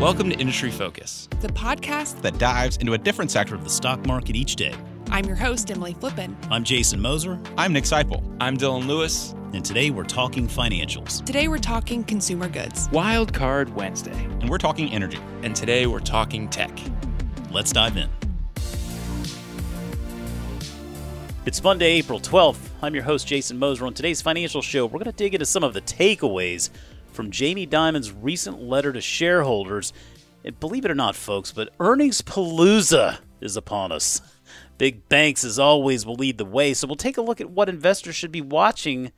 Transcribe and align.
Welcome 0.00 0.30
to 0.30 0.36
Industry 0.38 0.70
Focus, 0.70 1.28
the 1.40 1.48
podcast 1.48 2.22
that 2.22 2.38
dives 2.38 2.78
into 2.78 2.94
a 2.94 2.98
different 2.98 3.30
sector 3.30 3.54
of 3.54 3.64
the 3.64 3.68
stock 3.68 4.06
market 4.06 4.34
each 4.34 4.56
day. 4.56 4.74
I'm 5.10 5.26
your 5.26 5.36
host, 5.36 5.70
Emily 5.70 5.92
Flippen. 5.92 6.34
I'm 6.50 6.64
Jason 6.64 7.02
Moser. 7.02 7.38
I'm 7.58 7.74
Nick 7.74 7.84
Sciple. 7.84 8.24
I'm 8.40 8.56
Dylan 8.56 8.86
Lewis. 8.86 9.34
And 9.52 9.62
today 9.62 9.90
we're 9.90 10.04
talking 10.04 10.48
financials. 10.48 11.22
Today 11.26 11.48
we're 11.48 11.58
talking 11.58 12.02
consumer 12.02 12.48
goods. 12.48 12.88
Wild 12.92 13.34
Card 13.34 13.76
Wednesday. 13.76 14.24
And 14.40 14.48
we're 14.48 14.56
talking 14.56 14.90
energy. 14.90 15.18
And 15.42 15.54
today 15.54 15.86
we're 15.86 16.00
talking 16.00 16.48
tech. 16.48 16.70
Let's 17.50 17.70
dive 17.70 17.98
in. 17.98 18.08
It's 21.44 21.62
Monday, 21.62 21.98
April 21.98 22.20
12th. 22.20 22.68
I'm 22.80 22.94
your 22.94 23.04
host, 23.04 23.26
Jason 23.26 23.58
Moser. 23.58 23.84
On 23.84 23.92
today's 23.92 24.22
financial 24.22 24.62
show, 24.62 24.86
we're 24.86 25.00
going 25.00 25.10
to 25.10 25.12
dig 25.12 25.34
into 25.34 25.44
some 25.44 25.62
of 25.62 25.74
the 25.74 25.82
takeaways 25.82 26.70
from 27.12 27.30
Jamie 27.30 27.66
Dimon's 27.66 28.12
recent 28.12 28.62
letter 28.62 28.92
to 28.92 29.00
shareholders. 29.00 29.92
And 30.44 30.58
believe 30.58 30.84
it 30.84 30.90
or 30.90 30.94
not, 30.94 31.16
folks, 31.16 31.52
but 31.52 31.74
earnings 31.80 32.22
palooza 32.22 33.18
is 33.40 33.56
upon 33.56 33.92
us. 33.92 34.20
Big 34.78 35.08
banks, 35.08 35.44
as 35.44 35.58
always, 35.58 36.06
will 36.06 36.14
lead 36.14 36.38
the 36.38 36.44
way. 36.44 36.72
So 36.72 36.86
we'll 36.86 36.96
take 36.96 37.18
a 37.18 37.22
look 37.22 37.40
at 37.40 37.50
what 37.50 37.68
investors 37.68 38.16
should 38.16 38.32
be 38.32 38.40
watching 38.40 39.12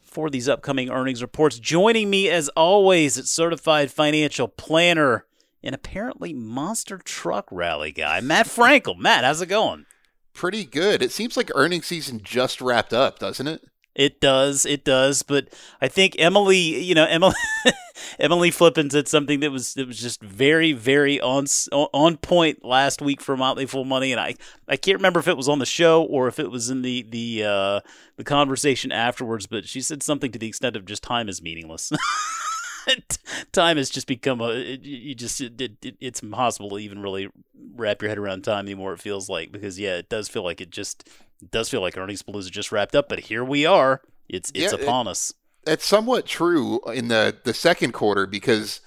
for 0.00 0.30
these 0.30 0.48
upcoming 0.48 0.90
earnings 0.90 1.22
reports. 1.22 1.58
Joining 1.58 2.08
me, 2.08 2.28
as 2.28 2.48
always, 2.50 3.18
at 3.18 3.26
Certified 3.26 3.90
Financial 3.90 4.46
Planner 4.46 5.26
and 5.62 5.74
apparently 5.74 6.32
monster 6.32 6.98
truck 6.98 7.48
rally 7.50 7.92
guy, 7.92 8.20
Matt 8.20 8.46
Frankel. 8.46 8.96
Matt, 8.96 9.24
how's 9.24 9.40
it 9.40 9.46
going? 9.46 9.86
Pretty 10.34 10.64
good. 10.64 11.02
It 11.02 11.12
seems 11.12 11.36
like 11.36 11.50
earnings 11.54 11.86
season 11.86 12.20
just 12.22 12.60
wrapped 12.60 12.92
up, 12.92 13.18
doesn't 13.18 13.46
it? 13.48 13.62
It 13.94 14.20
does, 14.20 14.64
it 14.64 14.84
does, 14.84 15.22
but 15.22 15.48
I 15.80 15.88
think 15.88 16.16
Emily, 16.18 16.82
you 16.82 16.94
know, 16.94 17.04
Emily, 17.04 17.34
Emily 18.18 18.50
Flippen 18.50 18.90
said 18.90 19.06
something 19.06 19.40
that 19.40 19.50
was 19.50 19.74
that 19.74 19.86
was 19.86 19.98
just 19.98 20.22
very, 20.22 20.72
very 20.72 21.20
on 21.20 21.44
on 21.70 22.16
point 22.16 22.64
last 22.64 23.02
week 23.02 23.20
for 23.20 23.36
Motley 23.36 23.66
Fool 23.66 23.84
Money, 23.84 24.10
and 24.10 24.20
I 24.20 24.36
I 24.66 24.76
can't 24.76 24.96
remember 24.96 25.20
if 25.20 25.28
it 25.28 25.36
was 25.36 25.48
on 25.48 25.58
the 25.58 25.66
show 25.66 26.04
or 26.04 26.26
if 26.26 26.38
it 26.38 26.50
was 26.50 26.70
in 26.70 26.80
the 26.80 27.02
the 27.02 27.44
uh, 27.44 27.80
the 28.16 28.24
conversation 28.24 28.92
afterwards, 28.92 29.46
but 29.46 29.66
she 29.66 29.82
said 29.82 30.02
something 30.02 30.32
to 30.32 30.38
the 30.38 30.48
extent 30.48 30.74
of 30.74 30.86
just 30.86 31.02
time 31.02 31.28
is 31.28 31.42
meaningless. 31.42 31.92
time 33.52 33.76
has 33.76 33.90
just 33.90 34.06
become 34.06 34.40
a 34.40 34.54
you 34.54 35.14
just 35.14 35.40
it, 35.40 35.60
it, 35.60 35.96
it's 36.00 36.22
impossible 36.22 36.70
to 36.70 36.78
even 36.78 37.02
really 37.02 37.28
wrap 37.74 38.00
your 38.00 38.08
head 38.08 38.18
around 38.18 38.42
time 38.42 38.64
anymore. 38.64 38.94
It 38.94 39.00
feels 39.00 39.28
like 39.28 39.52
because 39.52 39.78
yeah, 39.78 39.96
it 39.96 40.08
does 40.08 40.28
feel 40.28 40.42
like 40.42 40.62
it 40.62 40.70
just 40.70 41.08
it 41.42 41.50
does 41.50 41.68
feel 41.68 41.80
like 41.80 41.98
earnings 41.98 42.22
palooza 42.22 42.50
just 42.50 42.72
wrapped 42.72 42.94
up, 42.94 43.08
but 43.08 43.20
here 43.20 43.44
we 43.44 43.66
are. 43.66 44.00
It's 44.28 44.50
it's 44.54 44.72
yeah, 44.72 44.78
upon 44.78 45.06
it, 45.06 45.10
us. 45.10 45.34
It's 45.66 45.84
somewhat 45.84 46.26
true 46.26 46.80
in 46.92 47.08
the 47.08 47.36
the 47.44 47.54
second 47.54 47.92
quarter 47.92 48.26
because. 48.26 48.80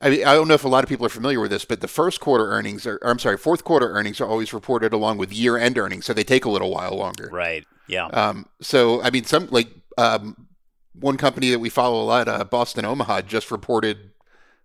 I 0.00 0.08
mean, 0.08 0.24
I 0.24 0.32
don't 0.32 0.48
know 0.48 0.54
if 0.54 0.64
a 0.64 0.68
lot 0.68 0.82
of 0.82 0.88
people 0.88 1.04
are 1.04 1.10
familiar 1.10 1.38
with 1.38 1.50
this, 1.50 1.66
but 1.66 1.80
the 1.80 1.86
first 1.86 2.18
quarter 2.18 2.48
earnings 2.48 2.86
are, 2.86 2.98
I'm 3.04 3.18
sorry, 3.18 3.36
fourth 3.36 3.62
quarter 3.62 3.90
earnings 3.90 4.22
are 4.22 4.26
always 4.26 4.52
reported 4.52 4.92
along 4.92 5.18
with 5.18 5.32
year 5.32 5.58
end 5.58 5.76
earnings, 5.76 6.06
so 6.06 6.14
they 6.14 6.24
take 6.24 6.46
a 6.46 6.50
little 6.50 6.70
while 6.70 6.96
longer. 6.96 7.28
Right. 7.30 7.64
Yeah. 7.86 8.06
Um, 8.06 8.46
so, 8.60 9.02
I 9.02 9.10
mean, 9.10 9.24
some 9.24 9.48
like 9.50 9.68
um, 9.98 10.48
one 10.94 11.18
company 11.18 11.50
that 11.50 11.58
we 11.58 11.68
follow 11.68 12.02
a 12.02 12.06
lot, 12.06 12.26
uh, 12.26 12.42
Boston 12.42 12.84
Omaha, 12.86 13.22
just 13.22 13.50
reported 13.50 14.12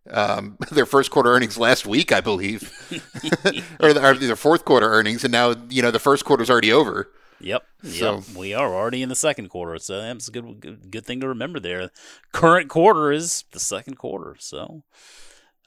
um, 0.10 0.58
their 0.72 0.86
first 0.86 1.12
quarter 1.12 1.32
earnings 1.34 1.58
last 1.58 1.86
week, 1.86 2.12
I 2.12 2.22
believe, 2.22 2.72
or, 3.80 3.94
the, 3.94 4.02
or 4.04 4.16
their 4.16 4.36
fourth 4.36 4.66
quarter 4.66 4.90
earnings, 4.90 5.24
and 5.24 5.32
now 5.32 5.56
you 5.70 5.82
know 5.82 5.92
the 5.92 6.00
first 6.00 6.26
quarter's 6.26 6.50
already 6.50 6.72
over. 6.72 7.12
Yep. 7.40 7.64
So 7.84 8.16
yep. 8.16 8.24
we 8.36 8.54
are 8.54 8.74
already 8.74 9.02
in 9.02 9.10
the 9.10 9.16
second 9.16 9.50
quarter, 9.50 9.78
so 9.80 10.02
that's 10.02 10.28
a 10.28 10.32
good, 10.32 10.60
good 10.60 10.92
good 10.92 11.06
thing 11.06 11.20
to 11.22 11.28
remember. 11.28 11.60
There, 11.60 11.92
current 12.32 12.70
quarter 12.70 13.12
is 13.12 13.46
the 13.52 13.60
second 13.60 13.98
quarter, 13.98 14.36
so 14.40 14.84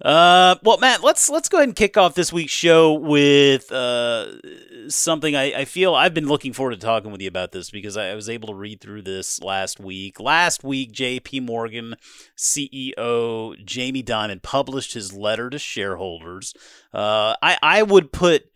uh, 0.02 0.56
well, 0.62 0.78
Matt, 0.78 1.04
let's 1.04 1.28
let's 1.28 1.50
go 1.50 1.58
ahead 1.58 1.68
and 1.68 1.76
kick 1.76 1.98
off 1.98 2.14
this 2.14 2.32
week's 2.32 2.52
show 2.52 2.94
with 2.94 3.70
uh, 3.70 4.32
something 4.88 5.36
I, 5.36 5.52
I 5.52 5.64
feel 5.66 5.94
I've 5.94 6.14
been 6.14 6.26
looking 6.26 6.54
forward 6.54 6.72
to 6.72 6.78
talking 6.78 7.12
with 7.12 7.20
you 7.20 7.28
about 7.28 7.52
this 7.52 7.70
because 7.70 7.98
I, 7.98 8.08
I 8.08 8.14
was 8.14 8.30
able 8.30 8.48
to 8.48 8.54
read 8.54 8.80
through 8.80 9.02
this 9.02 9.42
last 9.42 9.78
week. 9.78 10.18
Last 10.18 10.64
week, 10.64 10.92
J.P. 10.92 11.40
Morgan 11.40 11.96
CEO 12.34 13.62
Jamie 13.62 14.02
Dimon 14.02 14.40
published 14.40 14.94
his 14.94 15.12
letter 15.12 15.50
to 15.50 15.58
shareholders. 15.58 16.54
Uh, 16.94 17.36
I 17.42 17.58
I 17.62 17.82
would 17.82 18.10
put 18.10 18.49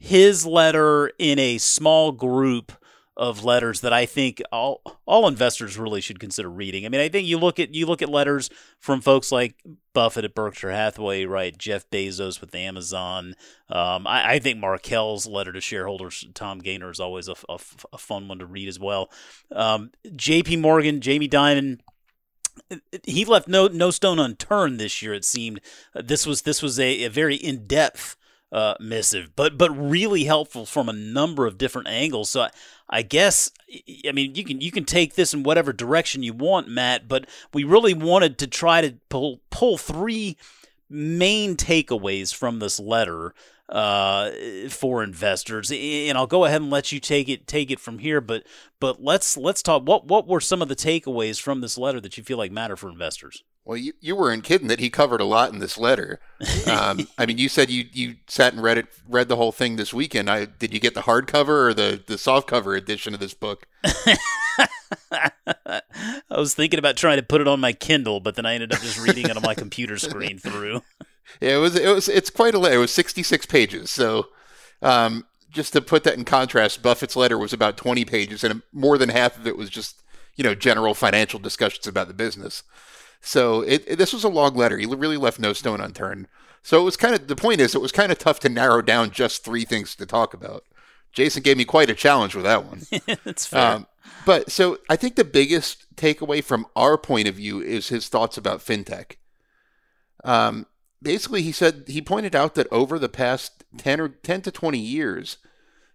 his 0.00 0.46
letter 0.46 1.12
in 1.18 1.38
a 1.38 1.58
small 1.58 2.10
group 2.10 2.72
of 3.16 3.44
letters 3.44 3.82
that 3.82 3.92
I 3.92 4.06
think 4.06 4.40
all 4.50 4.80
all 5.04 5.28
investors 5.28 5.76
really 5.76 6.00
should 6.00 6.18
consider 6.18 6.48
reading. 6.48 6.86
I 6.86 6.88
mean, 6.88 7.02
I 7.02 7.10
think 7.10 7.28
you 7.28 7.38
look 7.38 7.60
at 7.60 7.74
you 7.74 7.84
look 7.84 8.00
at 8.00 8.08
letters 8.08 8.48
from 8.78 9.02
folks 9.02 9.30
like 9.30 9.56
Buffett 9.92 10.24
at 10.24 10.34
Berkshire 10.34 10.70
Hathaway, 10.70 11.26
right? 11.26 11.56
Jeff 11.56 11.88
Bezos 11.90 12.40
with 12.40 12.54
Amazon. 12.54 13.34
Um, 13.68 14.06
I, 14.06 14.32
I, 14.34 14.38
think 14.38 14.58
Markel's 14.58 15.26
letter 15.26 15.52
to 15.52 15.60
shareholders, 15.60 16.24
Tom 16.32 16.60
Gaynor, 16.60 16.90
is 16.90 17.00
always 17.00 17.28
a, 17.28 17.34
a, 17.48 17.58
a 17.92 17.98
fun 17.98 18.26
one 18.26 18.38
to 18.38 18.46
read 18.46 18.68
as 18.68 18.78
well. 18.78 19.10
Um, 19.52 19.90
J.P. 20.16 20.56
Morgan, 20.56 21.00
Jamie 21.00 21.28
Dimon 21.28 21.80
he 23.04 23.24
left 23.24 23.48
no 23.48 23.66
no 23.68 23.90
stone 23.90 24.18
unturned 24.18 24.78
this 24.78 25.02
year. 25.02 25.14
It 25.14 25.24
seemed 25.24 25.60
this 25.94 26.26
was 26.26 26.42
this 26.42 26.62
was 26.62 26.78
a, 26.78 27.04
a 27.04 27.10
very 27.10 27.36
in 27.36 27.66
depth 27.66 28.16
uh, 28.52 28.74
missive, 28.80 29.34
but 29.36 29.56
but 29.56 29.70
really 29.70 30.24
helpful 30.24 30.66
from 30.66 30.88
a 30.88 30.92
number 30.92 31.46
of 31.46 31.58
different 31.58 31.88
angles. 31.88 32.30
So 32.30 32.42
I, 32.42 32.50
I 32.88 33.02
guess 33.02 33.50
I 34.06 34.12
mean 34.12 34.34
you 34.34 34.44
can 34.44 34.60
you 34.60 34.70
can 34.70 34.84
take 34.84 35.14
this 35.14 35.32
in 35.32 35.42
whatever 35.42 35.72
direction 35.72 36.22
you 36.22 36.32
want, 36.32 36.68
Matt. 36.68 37.08
But 37.08 37.26
we 37.52 37.64
really 37.64 37.94
wanted 37.94 38.38
to 38.38 38.46
try 38.46 38.80
to 38.80 38.96
pull 39.08 39.40
pull 39.50 39.78
three 39.78 40.36
main 40.88 41.56
takeaways 41.56 42.34
from 42.34 42.58
this 42.58 42.80
letter 42.80 43.32
uh, 43.68 44.30
for 44.68 45.02
investors. 45.02 45.70
And 45.70 46.18
I'll 46.18 46.26
go 46.26 46.44
ahead 46.44 46.60
and 46.60 46.70
let 46.70 46.90
you 46.90 46.98
take 46.98 47.28
it 47.28 47.46
take 47.46 47.70
it 47.70 47.80
from 47.80 47.98
here. 48.00 48.20
But 48.20 48.44
but 48.80 49.02
let's 49.02 49.36
let's 49.36 49.62
talk. 49.62 49.84
What 49.84 50.06
what 50.06 50.26
were 50.26 50.40
some 50.40 50.60
of 50.60 50.68
the 50.68 50.76
takeaways 50.76 51.40
from 51.40 51.60
this 51.60 51.78
letter 51.78 52.00
that 52.00 52.18
you 52.18 52.24
feel 52.24 52.38
like 52.38 52.52
matter 52.52 52.76
for 52.76 52.90
investors? 52.90 53.44
Well, 53.64 53.76
you, 53.76 53.92
you 54.00 54.16
weren't 54.16 54.42
kidding 54.42 54.68
that 54.68 54.80
he 54.80 54.90
covered 54.90 55.20
a 55.20 55.26
lot 55.26 55.52
in 55.52 55.58
this 55.58 55.76
letter. 55.78 56.18
Um, 56.66 57.06
I 57.18 57.26
mean, 57.26 57.38
you 57.38 57.48
said 57.48 57.70
you, 57.70 57.84
you 57.92 58.16
sat 58.26 58.52
and 58.52 58.62
read 58.62 58.78
it, 58.78 58.86
read 59.06 59.28
the 59.28 59.36
whole 59.36 59.52
thing 59.52 59.76
this 59.76 59.92
weekend. 59.92 60.30
I 60.30 60.46
did 60.46 60.72
you 60.72 60.80
get 60.80 60.94
the 60.94 61.02
hardcover 61.02 61.68
or 61.68 61.74
the 61.74 62.02
the 62.04 62.14
softcover 62.14 62.76
edition 62.76 63.14
of 63.14 63.20
this 63.20 63.34
book? 63.34 63.66
I 65.12 65.80
was 66.30 66.54
thinking 66.54 66.78
about 66.78 66.96
trying 66.96 67.18
to 67.18 67.22
put 67.22 67.40
it 67.40 67.48
on 67.48 67.60
my 67.60 67.72
Kindle, 67.72 68.20
but 68.20 68.34
then 68.34 68.46
I 68.46 68.54
ended 68.54 68.72
up 68.72 68.80
just 68.80 68.98
reading 68.98 69.26
it 69.26 69.36
on 69.36 69.42
my 69.42 69.54
computer 69.54 69.98
screen 69.98 70.38
through. 70.38 70.82
Yeah, 71.40 71.56
it 71.56 71.60
was 71.60 71.76
it 71.76 71.94
was 71.94 72.08
it's 72.08 72.30
quite 72.30 72.54
a 72.54 72.58
letter. 72.58 72.76
it 72.76 72.78
was 72.78 72.92
66 72.92 73.46
pages. 73.46 73.90
So, 73.90 74.28
um, 74.82 75.26
just 75.50 75.72
to 75.74 75.80
put 75.80 76.04
that 76.04 76.14
in 76.14 76.24
contrast, 76.24 76.82
Buffett's 76.82 77.16
letter 77.16 77.38
was 77.38 77.52
about 77.52 77.76
20 77.76 78.04
pages 78.04 78.42
and 78.42 78.62
more 78.72 78.96
than 78.98 79.10
half 79.10 79.36
of 79.36 79.46
it 79.46 79.56
was 79.56 79.68
just, 79.68 80.02
you 80.36 80.44
know, 80.44 80.54
general 80.54 80.94
financial 80.94 81.38
discussions 81.38 81.86
about 81.86 82.08
the 82.08 82.14
business. 82.14 82.62
So 83.20 83.62
it, 83.62 83.84
it, 83.86 83.96
this 83.96 84.12
was 84.12 84.24
a 84.24 84.28
long 84.28 84.54
letter. 84.54 84.78
He 84.78 84.86
really 84.86 85.16
left 85.16 85.38
no 85.38 85.52
stone 85.52 85.80
unturned. 85.80 86.28
So 86.62 86.80
it 86.80 86.84
was 86.84 86.96
kind 86.96 87.14
of 87.14 87.26
the 87.26 87.36
point 87.36 87.60
is 87.60 87.74
it 87.74 87.80
was 87.80 87.92
kind 87.92 88.12
of 88.12 88.18
tough 88.18 88.40
to 88.40 88.48
narrow 88.48 88.82
down 88.82 89.10
just 89.10 89.44
three 89.44 89.64
things 89.64 89.94
to 89.96 90.06
talk 90.06 90.34
about. 90.34 90.64
Jason 91.12 91.42
gave 91.42 91.56
me 91.56 91.64
quite 91.64 91.90
a 91.90 91.94
challenge 91.94 92.34
with 92.34 92.44
that 92.44 92.64
one. 92.64 92.82
That's 93.24 93.46
fair. 93.46 93.76
Um, 93.76 93.86
but 94.24 94.50
so 94.50 94.78
I 94.88 94.96
think 94.96 95.16
the 95.16 95.24
biggest 95.24 95.96
takeaway 95.96 96.42
from 96.42 96.66
our 96.76 96.96
point 96.96 97.28
of 97.28 97.34
view 97.34 97.60
is 97.60 97.88
his 97.88 98.08
thoughts 98.08 98.36
about 98.36 98.60
fintech. 98.60 99.16
Um, 100.24 100.66
basically, 101.02 101.42
he 101.42 101.52
said 101.52 101.84
he 101.86 102.02
pointed 102.02 102.36
out 102.36 102.54
that 102.54 102.68
over 102.70 102.98
the 102.98 103.08
past 103.08 103.64
ten 103.76 104.00
or 104.00 104.08
ten 104.08 104.42
to 104.42 104.50
twenty 104.50 104.78
years, 104.78 105.38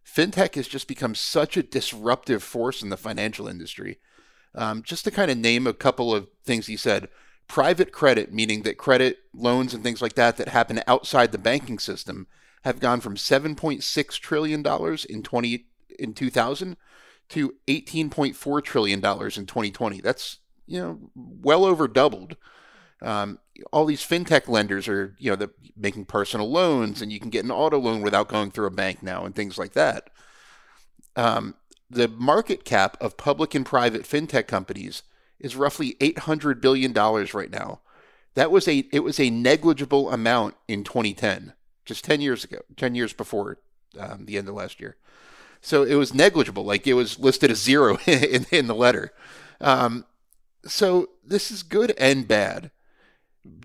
fintech 0.05 0.55
has 0.55 0.67
just 0.67 0.87
become 0.87 1.15
such 1.15 1.55
a 1.55 1.63
disruptive 1.63 2.43
force 2.43 2.81
in 2.81 2.89
the 2.89 2.97
financial 2.97 3.47
industry. 3.47 3.99
Um, 4.55 4.83
just 4.83 5.03
to 5.03 5.11
kind 5.11 5.29
of 5.29 5.37
name 5.37 5.67
a 5.67 5.73
couple 5.73 6.15
of 6.15 6.27
things 6.43 6.67
he 6.67 6.77
said 6.77 7.09
private 7.47 7.91
credit, 7.91 8.33
meaning 8.33 8.63
that 8.63 8.77
credit 8.77 9.19
loans 9.33 9.73
and 9.73 9.83
things 9.83 10.01
like 10.01 10.15
that 10.15 10.37
that 10.37 10.49
happen 10.49 10.81
outside 10.87 11.31
the 11.31 11.37
banking 11.37 11.77
system, 11.79 12.27
have 12.63 12.79
gone 12.79 12.99
from 12.99 13.15
7.6 13.15 14.19
trillion 14.19 14.61
dollars 14.61 15.05
in 15.05 15.21
20 15.21 15.65
in 15.99 16.13
2000 16.13 16.77
to 17.29 17.55
18.4 17.67 18.63
trillion 18.63 18.99
dollars 18.99 19.37
in 19.37 19.45
2020. 19.45 20.01
That's 20.01 20.39
you 20.65 20.79
know 20.79 20.99
well 21.15 21.65
over 21.65 21.87
doubled. 21.87 22.35
Um, 23.01 23.39
all 23.71 23.85
these 23.85 24.01
fintech 24.01 24.47
lenders 24.47 24.87
are 24.87 25.15
you 25.19 25.35
know 25.35 25.47
making 25.77 26.05
personal 26.05 26.49
loans, 26.51 27.01
and 27.01 27.11
you 27.11 27.19
can 27.19 27.29
get 27.29 27.45
an 27.45 27.51
auto 27.51 27.77
loan 27.77 28.01
without 28.01 28.27
going 28.27 28.51
through 28.51 28.67
a 28.67 28.71
bank 28.71 29.03
now, 29.03 29.25
and 29.25 29.35
things 29.35 29.57
like 29.57 29.73
that. 29.73 30.09
Um, 31.15 31.55
the 31.89 32.07
market 32.07 32.65
cap 32.65 32.97
of 32.99 33.17
public 33.17 33.53
and 33.53 33.65
private 33.65 34.03
fintech 34.03 34.47
companies 34.47 35.03
is 35.39 35.55
roughly 35.55 35.95
800 35.99 36.61
billion 36.61 36.93
dollars 36.93 37.33
right 37.33 37.51
now. 37.51 37.81
That 38.33 38.51
was 38.51 38.67
a 38.67 38.85
it 38.91 39.01
was 39.01 39.19
a 39.19 39.29
negligible 39.29 40.11
amount 40.11 40.55
in 40.67 40.83
2010, 40.83 41.53
just 41.85 42.03
10 42.03 42.21
years 42.21 42.43
ago, 42.43 42.59
10 42.75 42.95
years 42.95 43.13
before 43.13 43.59
um, 43.99 44.25
the 44.25 44.37
end 44.37 44.47
of 44.47 44.55
last 44.55 44.79
year. 44.79 44.97
So 45.61 45.83
it 45.83 45.95
was 45.95 46.13
negligible, 46.13 46.63
like 46.63 46.85
it 46.85 46.93
was 46.93 47.17
listed 47.17 47.49
as 47.49 47.61
zero 47.61 47.97
in, 48.05 48.45
in 48.51 48.67
the 48.67 48.75
letter. 48.75 49.13
Um, 49.61 50.05
so 50.65 51.09
this 51.23 51.49
is 51.49 51.63
good 51.63 51.93
and 51.97 52.27
bad. 52.27 52.71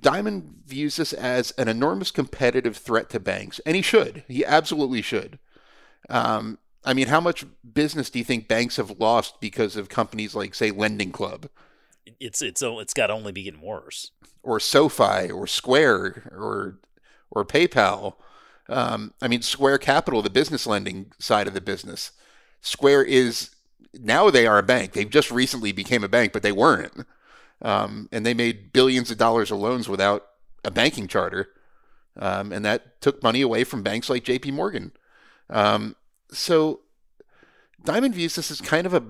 Dimon 0.02 0.64
views 0.66 0.96
this 0.96 1.12
as 1.12 1.52
an 1.52 1.68
enormous 1.68 2.10
competitive 2.10 2.76
threat 2.76 3.08
to 3.10 3.20
banks, 3.20 3.60
and 3.66 3.76
he 3.76 3.82
should. 3.82 4.24
He 4.28 4.44
absolutely 4.44 5.02
should. 5.02 5.38
Um, 6.08 6.58
I 6.84 6.94
mean, 6.94 7.08
how 7.08 7.20
much 7.20 7.44
business 7.74 8.08
do 8.10 8.18
you 8.18 8.24
think 8.24 8.48
banks 8.48 8.76
have 8.76 8.98
lost 8.98 9.40
because 9.40 9.76
of 9.76 9.88
companies 9.88 10.34
like, 10.34 10.54
say, 10.54 10.70
Lending 10.70 11.12
Club 11.12 11.48
It's 12.18 12.40
it's 12.42 12.62
it's 12.62 12.94
got 12.94 13.08
to 13.08 13.12
only 13.12 13.32
be 13.32 13.42
getting 13.44 13.60
worse. 13.60 14.12
or 14.42 14.58
SoFi 14.60 15.30
or 15.30 15.46
Square 15.46 16.30
or 16.32 16.78
or 17.30 17.44
PayPal? 17.44 18.14
Um, 18.68 19.12
I 19.20 19.28
mean, 19.28 19.42
Square 19.42 19.78
Capital, 19.78 20.22
the 20.22 20.30
business 20.30 20.66
lending 20.66 21.12
side 21.18 21.46
of 21.48 21.54
the 21.54 21.60
business. 21.60 22.12
Square 22.60 23.04
is 23.04 23.50
now 23.94 24.30
they 24.30 24.46
are 24.46 24.58
a 24.58 24.62
bank. 24.62 24.92
They've 24.92 25.10
just 25.10 25.30
recently 25.30 25.72
became 25.72 26.04
a 26.04 26.08
bank, 26.08 26.32
but 26.32 26.42
they 26.42 26.52
weren't. 26.52 27.04
Um, 27.62 28.08
and 28.12 28.24
they 28.24 28.32
made 28.34 28.72
billions 28.72 29.10
of 29.10 29.18
dollars 29.18 29.50
of 29.50 29.58
loans 29.58 29.88
without 29.88 30.26
a 30.64 30.70
banking 30.70 31.08
charter, 31.08 31.48
um, 32.16 32.52
and 32.52 32.64
that 32.64 33.00
took 33.00 33.22
money 33.22 33.42
away 33.42 33.64
from 33.64 33.82
banks 33.82 34.08
like 34.08 34.24
J.P. 34.24 34.52
Morgan. 34.52 34.92
Um, 35.50 35.96
so 36.32 36.80
Dimon 37.84 38.12
views 38.12 38.34
this 38.34 38.50
as 38.50 38.60
kind 38.60 38.86
of 38.86 38.94
a, 38.94 39.02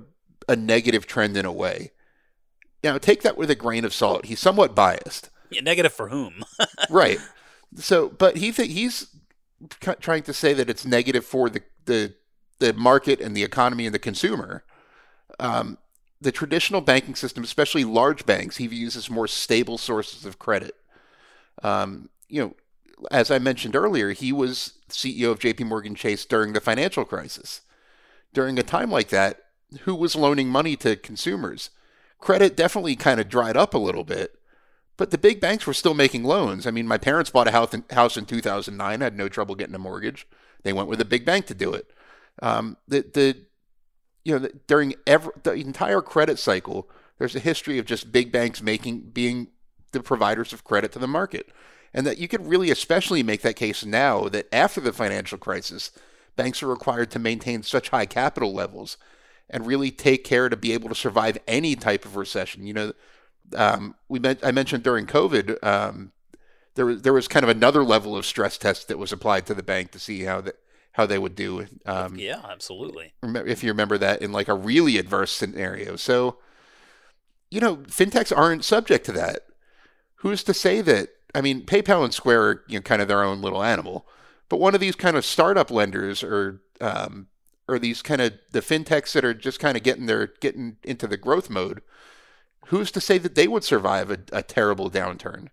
a 0.49 0.57
negative 0.57 1.07
trend 1.07 1.37
in 1.37 1.45
a 1.45 1.53
way. 1.53 1.93
Now, 2.83 2.99
take 2.99 3.23
that 3.23 3.37
with 3.37 3.51
a 3.51 3.55
grain 3.55 3.85
of 3.85 3.93
salt. 3.93 4.27
He's 4.27 4.41
somewhat 4.41 4.75
biased, 4.75 5.29
Yeah, 5.51 5.61
negative 5.61 5.93
for 5.93 6.09
whom? 6.09 6.45
right? 6.91 7.19
So, 7.77 8.09
but 8.09 8.37
he 8.39 8.53
th- 8.53 8.73
he's 8.73 9.15
trying 10.01 10.23
to 10.23 10.33
say 10.33 10.55
that 10.55 10.71
it's 10.71 10.87
negative 10.87 11.25
for 11.25 11.51
the 11.51 11.63
the 11.85 12.15
the 12.59 12.73
market 12.73 13.21
and 13.21 13.37
the 13.37 13.45
economy 13.45 13.87
and 13.87 13.95
the 13.95 13.99
consumer. 13.99 14.65
Um, 15.39 15.79
the 16.21 16.33
traditional 16.33 16.81
banking 16.83 17.15
system, 17.15 17.43
especially 17.45 17.85
large 17.85 18.27
banks, 18.27 18.59
he 18.59 18.67
views 18.67 18.97
as 18.97 19.09
more 19.09 19.27
stable 19.27 19.79
sources 19.79 20.27
of 20.27 20.39
credit. 20.39 20.75
Um, 21.63 22.11
you 22.29 22.43
know, 22.43 22.55
as 23.11 23.31
I 23.31 23.39
mentioned 23.39 23.77
earlier, 23.77 24.13
he 24.13 24.33
was 24.33 24.75
CEO 24.89 25.31
of 25.31 25.39
J.P. 25.39 25.65
Morgan 25.65 25.95
Chase 25.95 26.25
during 26.25 26.53
the 26.53 26.61
financial 26.61 27.05
crisis. 27.05 27.63
During 28.33 28.59
a 28.59 28.63
time 28.63 28.91
like 28.91 29.09
that, 29.09 29.43
who 29.83 29.95
was 29.95 30.17
loaning 30.17 30.49
money 30.49 30.77
to 30.77 30.97
consumers? 30.97 31.71
Credit 32.19 32.57
definitely 32.57 32.97
kind 32.97 33.21
of 33.21 33.29
dried 33.29 33.57
up 33.57 33.75
a 33.75 33.79
little 33.79 34.05
bit, 34.05 34.39
but 34.97 35.11
the 35.11 35.19
big 35.19 35.41
banks 35.41 35.67
were 35.67 35.75
still 35.75 35.95
making 35.95 36.25
loans. 36.25 36.67
I 36.67 36.71
mean, 36.71 36.87
my 36.87 36.99
parents 36.99 37.31
bought 37.31 37.49
a 37.49 37.53
house 37.53 37.73
in, 37.73 37.85
house 37.91 38.17
in 38.17 38.27
2009, 38.27 39.01
had 39.01 39.17
no 39.17 39.29
trouble 39.29 39.55
getting 39.55 39.75
a 39.75 39.79
mortgage. 39.79 40.27
They 40.63 40.73
went 40.73 40.89
with 40.89 41.01
a 41.01 41.07
big 41.07 41.25
bank 41.25 41.47
to 41.47 41.55
do 41.55 41.73
it. 41.73 41.91
Um, 42.43 42.77
the 42.87 43.01
the 43.01 43.37
you 44.25 44.33
know 44.35 44.39
the, 44.41 44.53
during 44.67 44.95
every, 45.07 45.33
the 45.43 45.53
entire 45.53 46.03
credit 46.03 46.39
cycle, 46.39 46.89
there's 47.19 47.35
a 47.35 47.41
history 47.41 47.79
of 47.79 47.87
just 47.87 48.13
big 48.13 48.31
banks 48.31 48.63
making 48.63 49.11
being 49.13 49.49
the 49.93 50.03
providers 50.03 50.53
of 50.53 50.65
credit 50.65 50.93
to 50.93 50.99
the 50.99 51.09
market, 51.09 51.51
and 51.93 52.07
that 52.07 52.19
you 52.19 52.29
could 52.29 52.47
really 52.47 52.71
especially 52.71 53.23
make 53.23 53.43
that 53.43 53.57
case 53.57 53.85
now 53.85 54.29
that 54.29 54.53
after 54.53 54.81
the 54.81 54.93
financial 54.93 55.39
crisis, 55.39 55.91
banks 56.37 56.63
are 56.63 56.69
required 56.69 57.11
to 57.11 57.19
maintain 57.19 57.63
such 57.63 57.91
high 57.91 58.07
capital 58.07 58.53
levels 58.53 58.97
and 59.49 59.67
really 59.67 59.91
take 59.91 60.25
care 60.25 60.49
to 60.49 60.57
be 60.57 60.73
able 60.73 60.89
to 60.89 60.95
survive 60.95 61.39
any 61.49 61.75
type 61.75 62.05
of 62.05 62.17
recession. 62.17 62.67
You 62.67 62.75
know, 62.75 62.93
um, 63.57 63.95
we 64.09 64.19
met, 64.19 64.39
I 64.45 64.53
mentioned 64.53 64.85
during 64.85 65.07
COVID, 65.07 65.63
um, 65.65 66.13
there 66.77 66.87
was 66.87 67.03
there 67.03 67.13
was 67.13 67.27
kind 67.29 67.43
of 67.43 67.51
another 67.51 67.83
level 67.83 68.17
of 68.17 68.25
stress 68.25 68.57
test 68.57 68.89
that 68.89 68.99
was 68.99 69.13
applied 69.13 69.45
to 69.47 69.55
the 69.55 69.63
bank 69.63 69.91
to 69.91 69.99
see 69.99 70.23
how 70.23 70.41
that 70.43 70.57
how 70.93 71.07
they 71.07 71.19
would 71.19 71.35
do. 71.35 71.67
Um, 71.87 72.17
yeah, 72.17 72.41
absolutely. 72.49 73.13
if 73.23 73.63
you 73.63 73.71
remember 73.71 73.99
that 73.99 74.23
in 74.23 74.33
like 74.33 74.49
a 74.49 74.55
really 74.55 74.99
adverse 74.99 75.33
scenario. 75.33 75.97
So, 75.97 76.39
you 77.51 77.61
know, 77.61 77.77
fintechs 77.77 78.37
aren't 78.37 78.65
subject 78.65 79.05
to 79.07 79.13
that. 79.13 79.41
Who's 80.17 80.43
to 80.45 80.55
say 80.55 80.81
that? 80.83 81.11
I 81.35 81.41
mean, 81.41 81.65
PayPal 81.65 82.05
and 82.05 82.15
Square 82.15 82.43
are 82.43 82.65
you 82.69 82.79
know 82.79 82.83
kind 82.83 83.03
of 83.03 83.09
their 83.09 83.23
own 83.23 83.41
little 83.41 83.63
animal, 83.63 84.07
but 84.49 84.61
one 84.61 84.75
of 84.75 84.81
these 84.81 84.97
kind 84.97 85.17
of 85.17 85.25
startup 85.25 85.71
lenders 85.71 86.23
or 86.23 86.61
um, 86.81 87.29
or 87.69 87.79
these 87.79 88.03
kind 88.03 88.21
of 88.21 88.35
the 88.51 88.61
fintechs 88.61 89.13
that 89.13 89.25
are 89.25 89.35
just 89.35 89.61
kind 89.61 89.77
of 89.77 89.83
getting 89.83 90.07
their 90.07 90.29
getting 90.41 90.77
into 90.83 91.07
the 91.07 91.17
growth 91.17 91.49
mode. 91.49 91.83
Who's 92.67 92.91
to 92.93 93.01
say 93.01 93.19
that 93.19 93.35
they 93.35 93.49
would 93.49 93.65
survive 93.65 94.11
a, 94.11 94.19
a 94.33 94.43
terrible 94.43 94.91
downturn? 94.91 95.49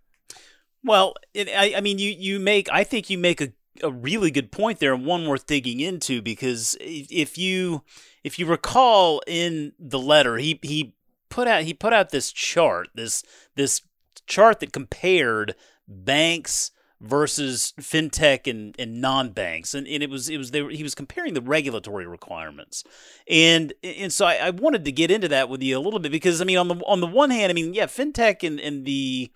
Well, 0.84 1.16
it, 1.34 1.50
I, 1.50 1.76
I 1.78 1.82
mean, 1.82 2.00
you, 2.00 2.12
you 2.12 2.40
make 2.40 2.70
I 2.72 2.84
think 2.84 3.10
you 3.10 3.18
make 3.18 3.42
a, 3.42 3.54
a 3.84 3.92
really 3.92 4.32
good 4.32 4.52
point 4.52 4.80
there, 4.80 4.94
and 4.94 5.06
one 5.06 5.28
worth 5.28 5.46
digging 5.46 5.80
into 5.80 6.22
because 6.22 6.76
if 6.80 7.38
you 7.38 7.84
if 8.24 8.40
you 8.40 8.46
recall 8.46 9.22
in 9.28 9.74
the 9.80 10.00
letter, 10.00 10.38
he 10.38 10.60
he 10.64 10.96
put 11.30 11.48
out 11.48 11.64
he 11.64 11.74
put 11.74 11.94
out 11.94 12.10
this 12.10 12.32
chart 12.32 12.90
this 12.96 13.24
this 13.56 13.82
chart 14.28 14.60
that 14.60 14.74
compared 14.74 15.56
banks 15.88 16.72
versus 17.00 17.74
fintech 17.80 18.50
and, 18.50 18.76
and 18.80 19.00
non-banks. 19.00 19.74
And, 19.74 19.88
and 19.88 20.02
it 20.02 20.10
was 20.10 20.30
it 20.30 20.38
was 20.38 20.52
they 20.52 20.66
he 20.74 20.84
was 20.84 20.96
comparing 20.96 21.34
the 21.34 21.42
regulatory 21.42 22.08
requirements. 22.08 22.84
And 23.30 23.74
and 23.84 24.12
so 24.12 24.26
I, 24.26 24.36
I 24.36 24.50
wanted 24.50 24.86
to 24.86 24.92
get 24.92 25.12
into 25.12 25.28
that 25.30 25.50
with 25.50 25.62
you 25.62 25.78
a 25.78 25.80
little 25.82 26.00
bit 26.00 26.12
because 26.12 26.42
I 26.42 26.46
mean 26.46 26.58
on 26.58 26.68
the 26.68 26.76
on 26.86 27.00
the 27.00 27.08
one 27.08 27.30
hand 27.30 27.50
I 27.50 27.54
mean 27.54 27.74
yeah 27.74 27.86
fintech 27.86 28.46
and, 28.46 28.60
and 28.60 28.86
the 28.86 29.32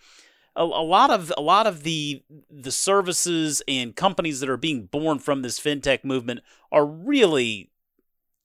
a, 0.56 0.64
a 0.64 0.64
lot 0.64 1.12
of 1.12 1.32
a 1.38 1.42
lot 1.42 1.68
of 1.68 1.84
the 1.84 2.24
the 2.50 2.72
services 2.72 3.62
and 3.68 3.96
companies 3.96 4.40
that 4.40 4.50
are 4.50 4.58
being 4.58 4.86
born 4.86 5.20
from 5.20 5.42
this 5.42 5.60
fintech 5.60 6.04
movement 6.04 6.42
are 6.72 6.86
really 6.86 7.71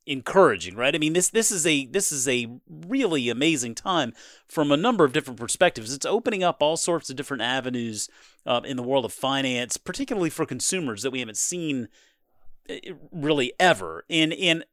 encouraging, 0.06 0.76
right? 0.76 0.94
I 0.94 0.98
mean, 0.98 1.12
this 1.12 1.28
this 1.28 1.50
is 1.50 1.66
a 1.66 1.86
this 1.86 2.12
is 2.12 2.28
a 2.28 2.48
really 2.68 3.28
amazing 3.28 3.74
time 3.74 4.12
from 4.46 4.70
a 4.70 4.76
number 4.76 5.04
of 5.04 5.12
different 5.12 5.38
perspectives. 5.38 5.92
It's 5.92 6.06
opening 6.06 6.42
up 6.44 6.62
all 6.62 6.76
sorts 6.76 7.10
of 7.10 7.16
different 7.16 7.42
avenues 7.42 8.08
uh, 8.46 8.60
in 8.64 8.76
the 8.76 8.82
world 8.82 9.04
of 9.04 9.12
finance, 9.12 9.76
particularly 9.76 10.30
for 10.30 10.46
consumers 10.46 11.02
that 11.02 11.10
we 11.10 11.20
haven't 11.20 11.36
seen 11.36 11.88
uh, 12.70 12.74
really 13.10 13.52
ever. 13.58 14.04
And 14.08 14.32
and 14.32 14.64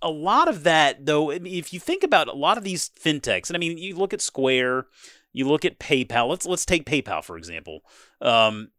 a 0.00 0.10
lot 0.10 0.46
of 0.48 0.62
that, 0.62 1.06
though, 1.06 1.30
if 1.30 1.72
you 1.72 1.80
think 1.80 2.04
about 2.04 2.28
a 2.28 2.32
lot 2.32 2.56
of 2.56 2.64
these 2.64 2.90
fintechs, 2.90 3.50
and 3.50 3.56
I 3.56 3.58
mean, 3.58 3.78
you 3.78 3.96
look 3.96 4.14
at 4.14 4.20
Square, 4.20 4.86
you 5.32 5.48
look 5.48 5.64
at 5.64 5.80
PayPal. 5.80 6.28
Let's 6.28 6.46
let's 6.46 6.64
take 6.64 6.86
PayPal 6.86 7.24
for 7.24 7.36
example. 7.36 7.80
Um, 8.20 8.70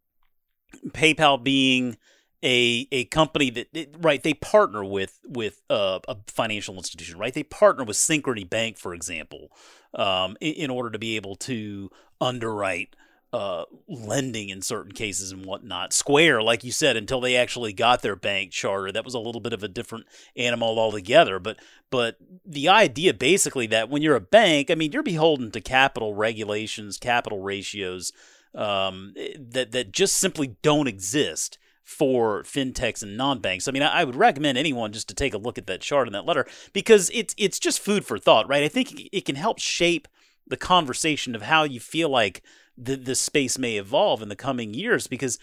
PayPal 0.88 1.42
being 1.42 1.96
a 2.42 2.88
a 2.90 3.04
company 3.06 3.50
that 3.50 3.68
right 4.00 4.22
they 4.22 4.34
partner 4.34 4.84
with 4.84 5.20
with 5.26 5.62
uh, 5.68 5.98
a 6.08 6.16
financial 6.26 6.76
institution 6.76 7.18
right 7.18 7.34
they 7.34 7.42
partner 7.42 7.84
with 7.84 7.96
Synchrony 7.96 8.48
Bank 8.48 8.78
for 8.78 8.94
example 8.94 9.50
um, 9.94 10.36
in, 10.40 10.54
in 10.54 10.70
order 10.70 10.90
to 10.90 10.98
be 10.98 11.16
able 11.16 11.36
to 11.36 11.90
underwrite 12.20 12.96
uh, 13.32 13.64
lending 13.86 14.48
in 14.48 14.60
certain 14.60 14.90
cases 14.90 15.30
and 15.30 15.46
whatnot. 15.46 15.92
Square, 15.92 16.42
like 16.42 16.64
you 16.64 16.72
said, 16.72 16.96
until 16.96 17.20
they 17.20 17.36
actually 17.36 17.72
got 17.72 18.02
their 18.02 18.16
bank 18.16 18.50
charter, 18.50 18.90
that 18.90 19.04
was 19.04 19.14
a 19.14 19.20
little 19.20 19.40
bit 19.40 19.52
of 19.52 19.62
a 19.62 19.68
different 19.68 20.06
animal 20.34 20.78
altogether. 20.78 21.38
But 21.38 21.58
but 21.90 22.16
the 22.44 22.68
idea 22.68 23.14
basically 23.14 23.68
that 23.68 23.88
when 23.88 24.02
you're 24.02 24.16
a 24.16 24.20
bank, 24.20 24.70
I 24.70 24.74
mean, 24.74 24.90
you're 24.90 25.04
beholden 25.04 25.52
to 25.52 25.60
capital 25.60 26.14
regulations, 26.14 26.98
capital 26.98 27.40
ratios 27.40 28.12
um, 28.54 29.14
that 29.38 29.70
that 29.70 29.92
just 29.92 30.16
simply 30.16 30.56
don't 30.62 30.88
exist 30.88 31.56
for 31.90 32.44
fintechs 32.44 33.02
and 33.02 33.16
non-banks. 33.16 33.66
I 33.66 33.72
mean, 33.72 33.82
I, 33.82 34.04
would 34.04 34.14
recommend 34.14 34.56
anyone 34.56 34.92
just 34.92 35.08
to 35.08 35.14
take 35.14 35.34
a 35.34 35.38
look 35.38 35.58
at 35.58 35.66
that 35.66 35.80
chart 35.80 36.06
in 36.06 36.12
that 36.12 36.24
letter 36.24 36.46
because 36.72 37.10
it's 37.12 37.34
it's 37.36 37.58
just 37.58 37.80
food 37.80 38.04
for 38.04 38.16
thought, 38.16 38.48
right? 38.48 38.62
I 38.62 38.68
think 38.68 39.08
it- 39.12 39.24
can 39.26 39.34
help 39.34 39.58
shape 39.58 40.06
the 40.46 40.56
conversation 40.56 41.34
of 41.34 41.42
how 41.42 41.64
you 41.64 41.80
feel 41.80 42.08
like 42.08 42.42
the 42.78 42.94
the 42.94 43.16
space 43.16 43.58
may 43.58 43.76
evolve 43.76 44.22
in 44.22 44.28
the 44.28 44.36
coming 44.36 44.72
years 44.72 45.08
because 45.08 45.40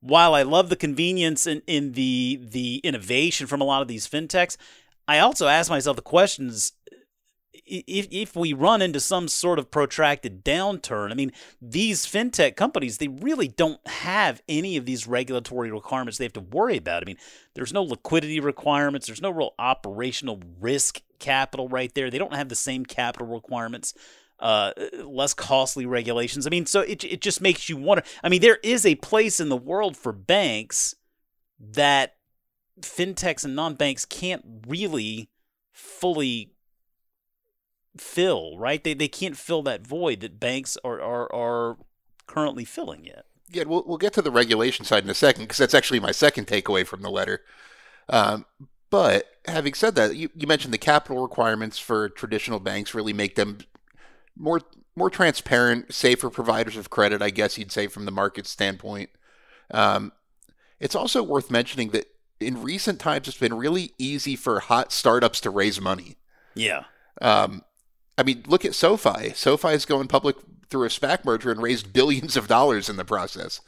while 0.00 0.34
I 0.34 0.42
love 0.42 0.68
the 0.68 0.76
convenience 0.76 1.46
and 1.46 1.62
in 1.66 1.92
the 1.92 2.38
the 2.42 2.82
innovation 2.84 3.46
from 3.46 3.62
a 3.62 3.64
lot 3.64 3.80
of 3.80 3.88
these 3.88 4.06
fintechs, 4.06 4.58
I 5.08 5.18
also 5.18 5.48
ask 5.48 5.70
myself 5.70 5.96
the 5.96 6.02
questions 6.02 6.74
if 7.66 8.08
if 8.10 8.36
we 8.36 8.52
run 8.52 8.82
into 8.82 9.00
some 9.00 9.28
sort 9.28 9.58
of 9.58 9.70
protracted 9.70 10.44
downturn, 10.44 11.10
I 11.10 11.14
mean, 11.14 11.32
these 11.60 12.06
fintech 12.06 12.56
companies 12.56 12.98
they 12.98 13.08
really 13.08 13.48
don't 13.48 13.84
have 13.86 14.42
any 14.48 14.76
of 14.76 14.86
these 14.86 15.06
regulatory 15.06 15.70
requirements 15.70 16.18
they 16.18 16.24
have 16.24 16.32
to 16.34 16.40
worry 16.40 16.76
about. 16.76 17.02
I 17.02 17.06
mean, 17.06 17.18
there's 17.54 17.72
no 17.72 17.82
liquidity 17.82 18.40
requirements, 18.40 19.06
there's 19.06 19.22
no 19.22 19.30
real 19.30 19.54
operational 19.58 20.40
risk 20.60 21.02
capital 21.18 21.68
right 21.68 21.94
there. 21.94 22.10
They 22.10 22.18
don't 22.18 22.34
have 22.34 22.48
the 22.48 22.54
same 22.56 22.84
capital 22.84 23.26
requirements. 23.26 23.94
Uh, 24.38 24.72
less 25.04 25.34
costly 25.34 25.84
regulations. 25.84 26.46
I 26.46 26.50
mean, 26.50 26.64
so 26.64 26.80
it 26.80 27.04
it 27.04 27.20
just 27.20 27.42
makes 27.42 27.68
you 27.68 27.76
wonder. 27.76 28.02
I 28.24 28.30
mean, 28.30 28.40
there 28.40 28.58
is 28.62 28.86
a 28.86 28.94
place 28.94 29.38
in 29.38 29.50
the 29.50 29.56
world 29.56 29.98
for 29.98 30.12
banks 30.12 30.94
that 31.60 32.16
fintechs 32.80 33.44
and 33.44 33.54
non-banks 33.54 34.06
can't 34.06 34.42
really 34.66 35.28
fully 35.72 36.52
fill, 37.96 38.56
right? 38.58 38.82
They 38.82 38.94
they 38.94 39.08
can't 39.08 39.36
fill 39.36 39.62
that 39.62 39.86
void 39.86 40.20
that 40.20 40.40
banks 40.40 40.76
are 40.84 41.00
are, 41.00 41.34
are 41.34 41.76
currently 42.26 42.64
filling 42.64 43.04
yet. 43.04 43.26
Yeah, 43.52 43.64
we'll, 43.64 43.84
we'll 43.84 43.98
get 43.98 44.12
to 44.14 44.22
the 44.22 44.30
regulation 44.30 44.84
side 44.84 45.02
in 45.02 45.10
a 45.10 45.14
second 45.14 45.44
because 45.44 45.58
that's 45.58 45.74
actually 45.74 45.98
my 46.00 46.12
second 46.12 46.46
takeaway 46.46 46.86
from 46.86 47.02
the 47.02 47.10
letter. 47.10 47.42
Um, 48.08 48.46
but 48.90 49.26
having 49.46 49.74
said 49.74 49.96
that, 49.96 50.14
you, 50.14 50.30
you 50.34 50.46
mentioned 50.46 50.72
the 50.72 50.78
capital 50.78 51.22
requirements 51.22 51.78
for 51.78 52.08
traditional 52.08 52.60
banks 52.60 52.94
really 52.94 53.12
make 53.12 53.34
them 53.34 53.58
more 54.36 54.60
more 54.96 55.10
transparent, 55.10 55.94
safer 55.94 56.30
providers 56.30 56.76
of 56.76 56.90
credit, 56.90 57.22
I 57.22 57.30
guess 57.30 57.56
you'd 57.56 57.72
say 57.72 57.86
from 57.86 58.04
the 58.04 58.10
market 58.10 58.46
standpoint. 58.46 59.10
Um, 59.70 60.12
it's 60.78 60.94
also 60.94 61.22
worth 61.22 61.50
mentioning 61.50 61.90
that 61.90 62.06
in 62.40 62.62
recent 62.62 62.98
times, 62.98 63.28
it's 63.28 63.36
been 63.38 63.54
really 63.54 63.92
easy 63.98 64.34
for 64.34 64.60
hot 64.60 64.92
startups 64.92 65.40
to 65.42 65.50
raise 65.50 65.80
money. 65.80 66.16
Yeah. 66.54 66.84
Um, 67.20 67.62
I 68.20 68.22
mean, 68.22 68.44
look 68.46 68.66
at 68.66 68.74
SoFi. 68.74 69.30
SoFi 69.30 69.70
is 69.70 69.86
going 69.86 70.06
public 70.06 70.36
through 70.68 70.84
a 70.84 70.88
SPAC 70.88 71.24
merger 71.24 71.50
and 71.50 71.62
raised 71.62 71.92
billions 71.94 72.36
of 72.36 72.48
dollars 72.48 72.90
in 72.90 72.96
the 72.96 73.04
process. 73.04 73.62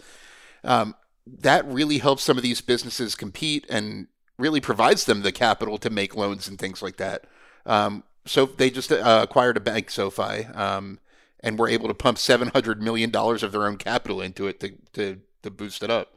Um, 0.63 0.95
that 1.27 1.67
really 1.67 1.99
helps 1.99 2.23
some 2.23 2.37
of 2.37 2.43
these 2.43 2.61
businesses 2.61 3.15
compete 3.15 3.65
and 3.71 4.09
really 4.39 4.61
provides 4.61 5.07
them 5.07 5.23
the 5.23 5.33
capital 5.33 5.79
to 5.79 5.89
make 5.89 6.15
loans 6.15 6.49
and 6.49 6.59
things 6.59 6.83
like 6.83 6.99
that. 6.99 7.25
Um, 7.65 8.05
so 8.27 8.45
they 8.45 8.69
just 8.69 8.93
uh, 8.93 9.21
acquired 9.23 9.57
a 9.57 9.61
bank, 9.61 9.89
SoFi, 9.89 10.45
um, 10.55 10.99
and 11.41 11.59
were 11.59 11.69
able 11.69 11.89
to 11.89 11.95
pump 11.95 12.19
seven 12.19 12.49
hundred 12.49 12.83
million 12.83 13.11
dollars 13.11 13.43
of 13.43 13.53
their 13.53 13.67
own 13.67 13.79
capital 13.79 14.21
into 14.21 14.47
it 14.49 14.61
to 14.61 14.75
to, 14.93 15.21
to 15.43 15.51
boost 15.51 15.83
it 15.83 15.91
up. 15.91 16.17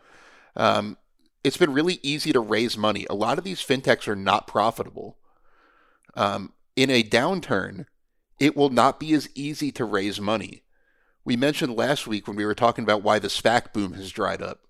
Um, 0.58 0.98
it's 1.44 1.58
been 1.58 1.74
really 1.74 2.00
easy 2.04 2.34
to 2.34 2.39
raise 2.39 2.77
money. 2.77 3.06
A 3.10 3.15
lot 3.15 3.38
of 3.38 3.44
these 3.44 3.62
fintechs 3.62 4.08
are 4.08 4.15
not 4.15 4.46
profitable. 4.48 5.18
Um, 6.15 6.54
in 6.75 6.89
a 6.89 7.04
downturn, 7.04 7.86
it 8.39 8.56
will 8.56 8.70
not 8.70 9.00
be 9.00 9.13
as 9.13 9.30
easy 9.36 9.72
to 9.74 9.86
raise 9.86 10.20
money. 10.20 10.63
We 11.24 11.36
mentioned 11.36 11.75
last 11.75 12.06
week 12.06 12.27
when 12.27 12.36
we 12.36 12.46
were 12.46 12.56
talking 12.56 12.84
about 12.84 13.01
why 13.01 13.20
the 13.20 13.27
SPAC 13.27 13.74
boom 13.74 13.94
has 13.94 14.12
dried 14.12 14.42
up 14.42 14.65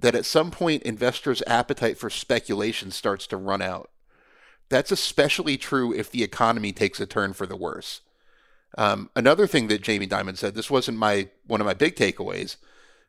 that 0.00 0.14
at 0.14 0.24
some 0.24 0.50
point 0.50 0.82
investors' 0.82 1.42
appetite 1.46 1.98
for 1.98 2.10
speculation 2.10 2.90
starts 2.90 3.26
to 3.28 3.36
run 3.36 3.62
out. 3.62 3.90
That's 4.68 4.92
especially 4.92 5.56
true 5.56 5.92
if 5.92 6.10
the 6.10 6.22
economy 6.22 6.72
takes 6.72 7.00
a 7.00 7.06
turn 7.06 7.32
for 7.32 7.46
the 7.46 7.56
worse. 7.56 8.00
Um, 8.78 9.10
another 9.16 9.46
thing 9.46 9.68
that 9.68 9.82
Jamie 9.82 10.06
Dimon 10.06 10.36
said, 10.36 10.54
this 10.54 10.70
wasn't 10.70 10.98
my 10.98 11.28
one 11.46 11.60
of 11.60 11.66
my 11.66 11.74
big 11.74 11.96
takeaways, 11.96 12.56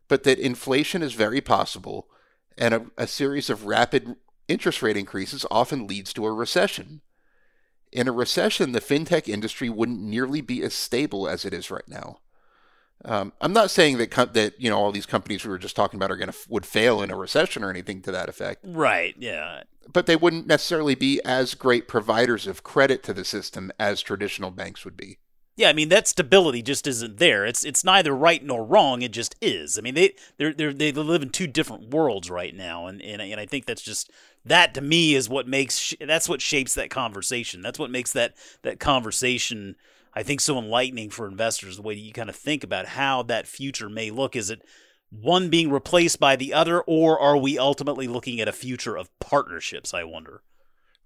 but 0.08 0.24
that 0.24 0.40
inflation 0.40 1.04
is 1.04 1.14
very 1.14 1.40
possible, 1.40 2.08
and 2.58 2.74
a, 2.74 2.86
a 2.98 3.08
series 3.08 3.50
of 3.50 3.66
rapid 3.66 4.16
interest 4.48 4.82
rate 4.82 4.98
increases 4.98 5.46
often 5.52 5.88
leads 5.88 6.14
to 6.14 6.26
a 6.26 6.34
recession. 6.34 7.02
In 7.92 8.08
a 8.08 8.12
recession, 8.12 8.72
the 8.72 8.80
fintech 8.82 9.28
industry 9.28 9.70
wouldn't 9.70 10.02
nearly 10.02 10.42
be 10.42 10.62
as 10.64 10.74
stable 10.74 11.28
as 11.28 11.44
it 11.46 11.54
is 11.54 11.70
right 11.70 11.88
now. 11.88 12.20
Um, 13.04 13.34
I'm 13.42 13.52
not 13.54 13.72
saying 13.72 13.98
that 13.98 14.12
com- 14.12 14.30
that 14.34 14.62
you 14.62 14.70
know 14.70 14.78
all 14.78 14.92
these 14.92 15.08
companies 15.08 15.44
we 15.44 15.50
were 15.50 15.58
just 15.58 15.76
talking 15.76 15.98
about 15.98 16.12
are 16.12 16.18
going 16.18 16.30
to 16.32 16.38
f- 16.38 16.46
would 16.50 16.66
fail 16.68 17.02
in 17.02 17.10
a 17.10 17.18
recession 17.18 17.64
or 17.64 17.70
anything 17.72 18.02
to 18.04 18.12
that 18.12 18.30
effect, 18.30 18.62
Right. 18.64 19.16
Yeah. 19.18 19.64
but 19.92 20.06
they 20.06 20.16
wouldn't 20.16 20.46
necessarily 20.46 20.94
be 20.94 21.20
as 21.26 21.56
great 21.56 21.88
providers 21.88 22.46
of 22.46 22.64
credit 22.64 23.02
to 23.04 23.14
the 23.14 23.26
system 23.26 23.72
as 23.80 24.02
traditional 24.04 24.52
banks 24.52 24.86
would 24.86 24.96
be. 24.96 25.18
Yeah, 25.58 25.70
I 25.70 25.74
mean 25.74 25.90
that 25.90 26.08
stability 26.08 26.62
just 26.62 26.86
isn't 26.86 27.18
there. 27.18 27.44
It's 27.46 27.66
it's 27.66 27.84
neither 27.84 28.16
right 28.16 28.44
nor 28.44 28.64
wrong. 28.64 29.02
It 29.02 29.12
just 29.14 29.36
is. 29.42 29.80
I 29.80 29.82
mean 29.82 29.96
they 29.96 30.14
they're 30.38 30.54
they 30.54 30.92
live 30.92 31.24
in 31.24 31.30
two 31.30 31.48
different 31.48 31.90
worlds 31.92 32.30
right 32.30 32.56
now, 32.56 32.86
and 32.86 33.02
and, 33.02 33.20
and 33.20 33.40
I 33.40 33.48
think 33.48 33.66
that's 33.66 33.82
just 33.82 34.12
that 34.46 34.74
to 34.74 34.82
me 34.82 35.16
is 35.16 35.30
what 35.30 35.48
makes 35.48 35.94
that's 36.00 36.30
what 36.30 36.42
shapes 36.42 36.74
that 36.76 36.90
conversation. 36.90 37.62
That's 37.62 37.80
what 37.80 37.92
makes 37.92 38.14
that 38.14 38.36
that 38.64 38.80
conversation 38.80 39.76
I 40.14 40.24
think 40.24 40.42
so 40.42 40.58
enlightening 40.58 41.10
for 41.10 41.28
investors. 41.28 41.78
The 41.78 41.82
way 41.82 41.94
you 41.94 42.12
kind 42.12 42.30
of 42.30 42.36
think 42.36 42.64
about 42.64 42.88
how 42.88 43.24
that 43.24 43.48
future 43.48 43.90
may 43.90 44.12
look. 44.12 44.36
Is 44.36 44.50
it 44.50 44.62
one 45.10 45.50
being 45.50 45.72
replaced 45.72 46.20
by 46.20 46.36
the 46.36 46.54
other, 46.54 46.82
or 46.82 47.20
are 47.20 47.38
we 47.38 47.58
ultimately 47.58 48.08
looking 48.08 48.40
at 48.40 48.48
a 48.48 48.54
future 48.54 48.98
of 48.98 49.10
partnerships? 49.20 49.94
I 49.94 50.04
wonder. 50.04 50.42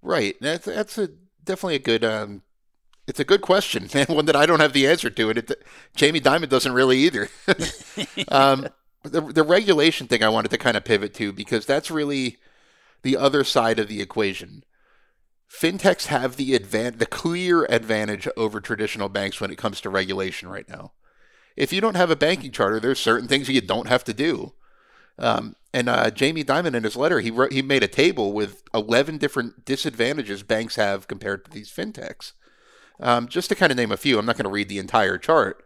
Right. 0.01 0.35
That's 0.39 0.65
that's 0.65 0.97
a 0.97 1.09
definitely 1.43 1.75
a 1.75 1.79
good 1.79 2.03
um 2.03 2.41
it's 3.07 3.19
a 3.19 3.23
good 3.23 3.41
question 3.41 3.87
and 3.93 4.09
one 4.09 4.25
that 4.25 4.35
I 4.35 4.45
don't 4.45 4.59
have 4.59 4.73
the 4.73 4.87
answer 4.87 5.09
to 5.09 5.29
and 5.29 5.37
it 5.39 5.63
Jamie 5.95 6.21
Dimon 6.21 6.49
doesn't 6.49 6.71
really 6.71 6.99
either. 6.99 7.29
um 8.29 8.67
the 9.03 9.21
the 9.21 9.43
regulation 9.43 10.07
thing 10.07 10.23
I 10.23 10.29
wanted 10.29 10.49
to 10.51 10.57
kind 10.57 10.77
of 10.77 10.83
pivot 10.83 11.13
to 11.15 11.33
because 11.33 11.65
that's 11.65 11.91
really 11.91 12.37
the 13.03 13.17
other 13.17 13.43
side 13.43 13.79
of 13.79 13.87
the 13.87 14.01
equation. 14.01 14.63
Fintechs 15.49 16.07
have 16.07 16.35
the 16.35 16.57
advan- 16.57 16.97
the 16.97 17.05
clear 17.05 17.65
advantage 17.65 18.27
over 18.35 18.59
traditional 18.59 19.09
banks 19.09 19.39
when 19.39 19.51
it 19.51 19.57
comes 19.57 19.79
to 19.81 19.89
regulation 19.89 20.49
right 20.49 20.67
now. 20.67 20.93
If 21.55 21.71
you 21.71 21.79
don't 21.79 21.95
have 21.95 22.11
a 22.11 22.15
banking 22.15 22.51
charter, 22.51 22.79
there's 22.79 22.99
certain 22.99 23.27
things 23.27 23.47
you 23.47 23.61
don't 23.61 23.87
have 23.87 24.03
to 24.05 24.13
do. 24.13 24.53
Um, 25.17 25.55
and 25.73 25.87
uh, 25.87 26.11
Jamie 26.11 26.43
Dimon 26.43 26.75
in 26.75 26.83
his 26.83 26.97
letter, 26.97 27.21
he 27.21 27.31
wrote, 27.31 27.53
he 27.53 27.61
made 27.61 27.83
a 27.83 27.87
table 27.87 28.33
with 28.33 28.63
11 28.73 29.17
different 29.17 29.63
disadvantages 29.63 30.43
banks 30.43 30.75
have 30.75 31.07
compared 31.07 31.45
to 31.45 31.51
these 31.51 31.71
fintechs. 31.71 32.33
Um, 32.99 33.27
just 33.27 33.49
to 33.49 33.55
kind 33.55 33.71
of 33.71 33.77
name 33.77 33.91
a 33.91 33.97
few, 33.97 34.17
I'm 34.17 34.25
not 34.25 34.37
going 34.37 34.45
to 34.45 34.51
read 34.51 34.69
the 34.69 34.79
entire 34.79 35.17
chart, 35.17 35.63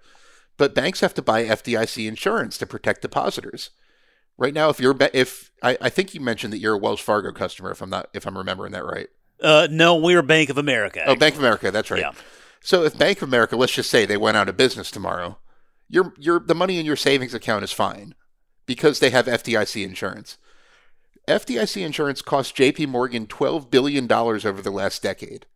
but 0.58 0.76
banks 0.76 1.00
have 1.02 1.14
to 1.16 1.22
buy 1.22 1.46
FDIC 1.46 2.08
insurance 2.08 2.58
to 2.58 2.66
protect 2.66 3.02
depositors. 3.02 3.72
Right 4.40 4.54
now, 4.54 4.70
if 4.70 4.80
you're 4.80 4.96
if 5.14 5.52
I, 5.62 5.78
I 5.82 5.90
think 5.90 6.16
you 6.16 6.22
mentioned 6.22 6.54
that 6.54 6.60
you're 6.60 6.76
a 6.76 6.78
Wells 6.78 7.02
Fargo 7.02 7.34
customer, 7.34 7.72
if 7.72 7.82
I'm 7.82 7.90
not 7.90 8.10
if 8.14 8.26
I'm 8.26 8.38
remembering 8.38 8.72
that 8.72 8.86
right. 8.86 9.08
Uh, 9.42 9.68
no, 9.70 9.98
we're 9.98 10.22
Bank 10.22 10.50
of 10.50 10.58
America. 10.58 11.04
Oh, 11.06 11.16
Bank 11.16 11.36
of 11.36 11.42
America, 11.42 11.72
that's 11.72 11.92
right. 11.92 12.00
Yeah. 12.00 12.14
So 12.62 12.84
if 12.84 12.98
Bank 12.98 13.22
of 13.22 13.28
America, 13.28 13.58
let's 13.58 13.74
just 13.74 13.90
say 13.90 14.06
they 14.06 14.18
went 14.18 14.38
out 14.38 14.48
of 14.48 14.56
business 14.56 14.92
tomorrow, 14.92 15.38
your 15.90 16.14
your 16.18 16.40
the 16.40 16.56
money 16.56 16.80
in 16.80 16.86
your 16.86 16.96
savings 16.96 17.34
account 17.34 17.66
is 17.66 17.74
fine 17.74 18.16
because 18.66 19.00
they 19.00 19.10
have 19.10 19.26
FDIC 19.26 19.84
insurance. 19.84 20.38
FDIC 21.28 21.86
insurance 21.86 22.22
cost 22.22 22.56
JP 22.56 22.88
Morgan 22.88 23.28
12 23.28 23.70
billion 23.70 24.08
dollars 24.08 24.46
over 24.46 24.62
the 24.62 24.72
last 24.72 25.04
decade. 25.04 25.48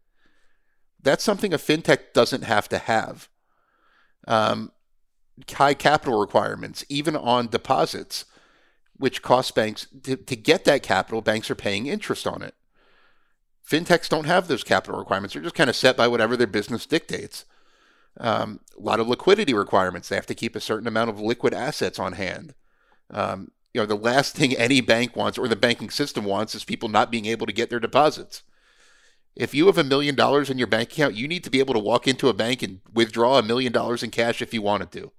That's 1.02 1.24
something 1.24 1.54
a 1.54 1.58
fintech 1.58 2.12
doesn't 2.14 2.44
have 2.44 2.68
to 2.68 2.80
have. 2.80 3.30
Um, 4.28 4.74
high 5.50 5.74
capital 5.74 6.20
requirements, 6.20 6.84
even 6.90 7.16
on 7.16 7.48
deposits, 7.48 8.26
which 8.98 9.22
cost 9.22 9.56
banks 9.56 9.88
to, 10.04 10.16
to 10.16 10.36
get 10.36 10.66
that 10.66 10.84
capital, 10.84 11.22
banks 11.22 11.50
are 11.50 11.56
paying 11.56 11.88
interest 11.88 12.28
on 12.28 12.42
it. 12.42 12.56
Fintechs 13.68 14.10
don't 14.10 14.26
have 14.26 14.48
those 14.48 14.64
capital 14.64 15.00
requirements. 15.00 15.34
They're 15.34 15.44
just 15.44 15.56
kind 15.56 15.70
of 15.70 15.76
set 15.76 15.96
by 15.96 16.08
whatever 16.08 16.36
their 16.36 16.48
business 16.48 16.86
dictates. 16.86 17.46
Um, 18.20 18.60
a 18.78 18.82
lot 18.82 19.00
of 19.00 19.08
liquidity 19.08 19.54
requirements. 19.54 20.10
They 20.10 20.16
have 20.16 20.26
to 20.28 20.36
keep 20.36 20.56
a 20.56 20.62
certain 20.62 20.88
amount 20.88 21.10
of 21.10 21.20
liquid 21.20 21.54
assets 21.54 21.98
on 21.98 22.14
hand. 22.14 22.54
Um, 23.10 23.52
you 23.74 23.82
know, 23.82 23.88
the 23.88 23.96
last 23.96 24.36
thing 24.36 24.54
any 24.54 24.82
bank 24.82 25.16
wants 25.16 25.38
or 25.38 25.48
the 25.48 25.56
banking 25.56 25.90
system 25.90 26.26
wants 26.26 26.54
is 26.54 26.64
people 26.64 26.90
not 26.90 27.10
being 27.10 27.26
able 27.26 27.48
to 27.48 27.54
get 27.54 27.70
their 27.70 27.80
deposits. 27.80 28.44
If 29.36 29.56
you 29.56 29.66
have 29.66 29.80
a 29.80 29.84
million 29.84 30.14
dollars 30.14 30.52
in 30.52 30.60
your 30.60 30.68
bank 30.68 30.92
account, 30.92 31.16
you 31.16 31.28
need 31.28 31.44
to 31.44 31.50
be 31.50 31.60
able 31.60 31.74
to 31.74 31.80
walk 31.80 32.08
into 32.08 32.30
a 32.30 32.34
bank 32.34 32.62
and 32.62 32.82
withdraw 32.94 33.40
a 33.40 33.44
million 33.44 33.72
dollars 33.72 34.04
in 34.04 34.12
cash 34.12 34.42
if 34.42 34.54
you 34.54 34.62
wanted 34.62 34.92
to. 34.92 35.12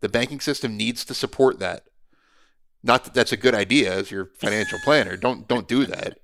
The 0.00 0.08
banking 0.08 0.40
system 0.40 0.76
needs 0.76 1.04
to 1.06 1.14
support 1.14 1.58
that. 1.58 1.86
Not 2.82 3.04
that 3.04 3.14
that's 3.14 3.32
a 3.32 3.36
good 3.36 3.54
idea 3.54 3.92
as 3.92 4.10
your 4.10 4.30
financial 4.36 4.78
planner. 4.82 5.16
Don't 5.16 5.46
don't 5.46 5.68
do 5.68 5.86
that. 5.86 6.18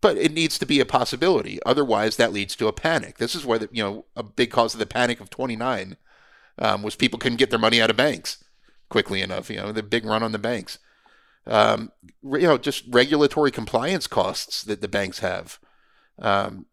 But 0.00 0.16
it 0.16 0.32
needs 0.32 0.58
to 0.58 0.66
be 0.66 0.78
a 0.78 0.86
possibility. 0.86 1.58
Otherwise, 1.66 2.16
that 2.16 2.32
leads 2.32 2.54
to 2.56 2.68
a 2.68 2.72
panic. 2.72 3.18
This 3.18 3.34
is 3.34 3.44
where 3.44 3.58
the, 3.58 3.68
you 3.72 3.82
know 3.82 4.04
a 4.14 4.22
big 4.22 4.50
cause 4.50 4.74
of 4.74 4.80
the 4.80 4.86
panic 4.86 5.20
of 5.20 5.30
'29 5.30 5.96
um, 6.58 6.82
was 6.82 6.94
people 6.94 7.18
couldn't 7.18 7.38
get 7.38 7.50
their 7.50 7.58
money 7.58 7.80
out 7.80 7.90
of 7.90 7.96
banks 7.96 8.44
quickly 8.88 9.22
enough. 9.22 9.50
You 9.50 9.56
know 9.56 9.72
the 9.72 9.82
big 9.82 10.04
run 10.04 10.22
on 10.22 10.32
the 10.32 10.38
banks. 10.38 10.78
Um, 11.46 11.92
you 12.22 12.42
know 12.42 12.58
just 12.58 12.84
regulatory 12.88 13.50
compliance 13.50 14.06
costs 14.06 14.62
that 14.62 14.80
the 14.80 14.88
banks 14.88 15.20
have. 15.20 15.58
Um, 16.18 16.66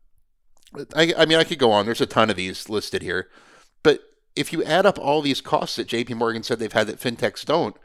I, 0.93 1.13
I 1.17 1.25
mean, 1.25 1.37
I 1.37 1.45
could 1.45 1.59
go 1.59 1.71
on. 1.71 1.85
There's 1.85 2.01
a 2.01 2.05
ton 2.05 2.29
of 2.29 2.35
these 2.35 2.69
listed 2.69 3.01
here, 3.01 3.29
but 3.81 4.01
if 4.35 4.51
you 4.51 4.63
add 4.63 4.85
up 4.85 4.99
all 4.99 5.21
these 5.21 5.39
costs 5.39 5.77
that 5.77 5.87
J.P. 5.87 6.15
Morgan 6.15 6.43
said 6.43 6.59
they've 6.59 6.71
had 6.71 6.87
that 6.87 6.99
fintechs 6.99 7.45
don't, 7.45 7.77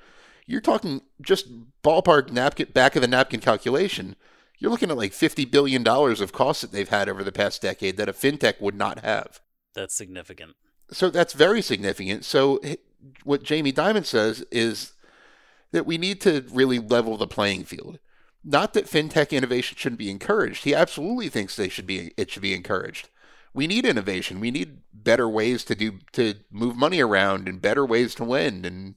you're 0.46 0.60
talking 0.60 1.02
just 1.20 1.48
ballpark 1.82 2.30
napkin 2.30 2.68
back 2.72 2.96
of 2.96 3.02
the 3.02 3.08
napkin 3.08 3.40
calculation. 3.40 4.16
You're 4.58 4.70
looking 4.70 4.90
at 4.90 4.96
like 4.96 5.12
fifty 5.12 5.44
billion 5.44 5.82
dollars 5.82 6.20
of 6.20 6.32
costs 6.32 6.62
that 6.62 6.72
they've 6.72 6.88
had 6.88 7.08
over 7.08 7.24
the 7.24 7.32
past 7.32 7.62
decade 7.62 7.96
that 7.96 8.08
a 8.08 8.12
fintech 8.12 8.60
would 8.60 8.74
not 8.74 9.00
have. 9.00 9.40
That's 9.74 9.94
significant. 9.94 10.56
So 10.92 11.08
that's 11.10 11.32
very 11.32 11.62
significant. 11.62 12.24
So 12.24 12.60
what 13.24 13.42
Jamie 13.42 13.72
Dimon 13.72 14.04
says 14.04 14.44
is 14.50 14.92
that 15.72 15.86
we 15.86 15.98
need 15.98 16.20
to 16.22 16.44
really 16.50 16.78
level 16.78 17.16
the 17.16 17.26
playing 17.26 17.64
field. 17.64 17.98
Not 18.42 18.74
that 18.74 18.86
fintech 18.86 19.30
innovation 19.30 19.76
shouldn't 19.78 19.98
be 19.98 20.10
encouraged. 20.10 20.64
He 20.64 20.74
absolutely 20.74 21.28
thinks 21.28 21.56
they 21.56 21.68
should 21.68 21.86
be 21.86 22.12
it 22.16 22.30
should 22.30 22.42
be 22.42 22.54
encouraged. 22.54 23.08
We 23.52 23.66
need 23.66 23.84
innovation. 23.84 24.40
We 24.40 24.50
need 24.50 24.78
better 24.92 25.28
ways 25.28 25.64
to 25.64 25.74
do 25.74 25.98
to 26.12 26.34
move 26.50 26.76
money 26.76 27.00
around 27.00 27.48
and 27.48 27.60
better 27.60 27.84
ways 27.84 28.14
to 28.16 28.24
lend 28.24 28.64
and 28.64 28.94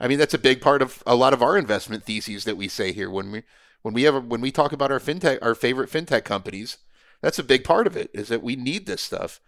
I 0.00 0.08
mean 0.08 0.18
that's 0.18 0.34
a 0.34 0.38
big 0.38 0.60
part 0.60 0.82
of 0.82 1.02
a 1.06 1.14
lot 1.14 1.32
of 1.32 1.42
our 1.42 1.56
investment 1.56 2.04
theses 2.04 2.44
that 2.44 2.56
we 2.56 2.68
say 2.68 2.92
here 2.92 3.10
when 3.10 3.30
we 3.32 3.42
when 3.82 3.94
we 3.94 4.04
have 4.04 4.24
when 4.24 4.40
we 4.40 4.50
talk 4.50 4.72
about 4.72 4.92
our 4.92 5.00
fintech 5.00 5.38
our 5.42 5.54
favorite 5.54 5.90
fintech 5.90 6.24
companies. 6.24 6.78
That's 7.20 7.38
a 7.38 7.44
big 7.44 7.64
part 7.64 7.86
of 7.86 7.96
it 7.96 8.10
is 8.14 8.28
that 8.28 8.42
we 8.42 8.54
need 8.54 8.86
this 8.86 9.02
stuff. 9.02 9.40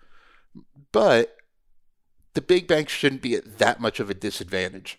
But 0.91 1.37
the 2.35 2.41
big 2.41 2.67
banks 2.67 2.93
shouldn't 2.93 3.23
be 3.23 3.35
at 3.35 3.59
that 3.59 3.81
much 3.81 4.01
of 4.01 4.11
a 4.11 4.15
disadvantage. 4.15 4.99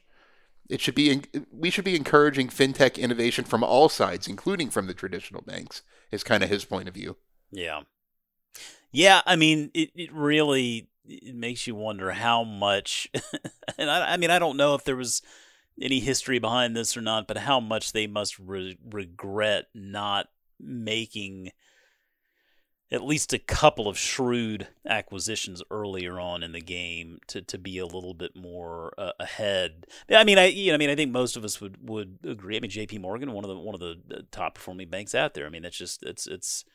It 0.70 0.80
should 0.80 0.96
be 0.96 1.22
we 1.52 1.70
should 1.70 1.84
be 1.84 1.96
encouraging 1.96 2.48
fintech 2.48 2.98
innovation 2.98 3.44
from 3.44 3.64
all 3.64 3.90
sides, 3.90 4.28
including 4.28 4.70
from 4.70 4.88
the 4.88 4.94
traditional 4.94 5.42
banks. 5.42 5.82
Is 6.12 6.24
kind 6.24 6.44
of 6.44 6.50
his 6.50 6.66
point 6.66 6.88
of 6.88 6.94
view. 6.94 7.18
Yeah. 7.52 7.82
Yeah, 8.92 9.22
I 9.26 9.38
mean, 9.38 9.72
it, 9.74 9.92
it 9.96 10.14
really 10.14 10.90
it 11.06 11.36
makes 11.36 11.68
you 11.68 11.76
wonder 11.76 12.12
how 12.12 12.44
much. 12.44 13.10
and 13.78 13.90
I, 13.90 14.14
I 14.14 14.18
mean, 14.18 14.30
I 14.30 14.40
don't 14.40 14.58
know 14.58 14.76
if 14.76 14.84
there 14.84 14.96
was 14.96 15.22
any 15.82 16.00
history 16.00 16.40
behind 16.40 16.76
this 16.76 16.96
or 16.96 17.02
not, 17.02 17.28
but 17.28 17.38
how 17.38 17.60
much 17.60 17.92
they 17.92 18.08
must 18.08 18.38
re- 18.40 18.78
regret 18.90 19.66
not 19.74 20.28
making 20.60 21.52
at 22.92 23.04
least 23.04 23.32
a 23.32 23.40
couple 23.40 23.88
of 23.88 23.98
shrewd 23.98 24.68
acquisitions 24.86 25.64
earlier 25.72 26.20
on 26.20 26.44
in 26.44 26.52
the 26.52 26.60
game 26.60 27.20
to, 27.28 27.42
to 27.42 27.58
be 27.58 27.78
a 27.78 27.86
little 27.86 28.14
bit 28.14 28.36
more 28.36 28.94
uh, 28.98 29.12
ahead. 29.18 29.88
I 30.10 30.26
mean, 30.26 30.38
I 30.38 30.48
you 30.48 30.68
know, 30.68 30.76
I 30.76 30.78
mean, 30.78 30.90
I 30.90 30.96
think 30.96 31.12
most 31.12 31.38
of 31.38 31.46
us 31.46 31.62
would, 31.62 31.88
would 31.88 32.20
agree. 32.26 32.58
I 32.58 32.60
mean, 32.60 32.70
J.P. 32.70 32.98
Morgan, 32.98 33.32
one 33.32 33.46
of 33.46 33.50
the 33.50 33.56
one 33.56 33.74
of 33.74 33.80
the 33.80 34.26
top 34.32 34.56
performing 34.56 34.90
banks 34.90 35.16
out 35.16 35.34
there. 35.34 35.46
I 35.46 35.50
mean, 35.50 35.64
that's 35.64 35.78
just 35.78 36.04
it's 36.04 36.28
it's 36.28 36.66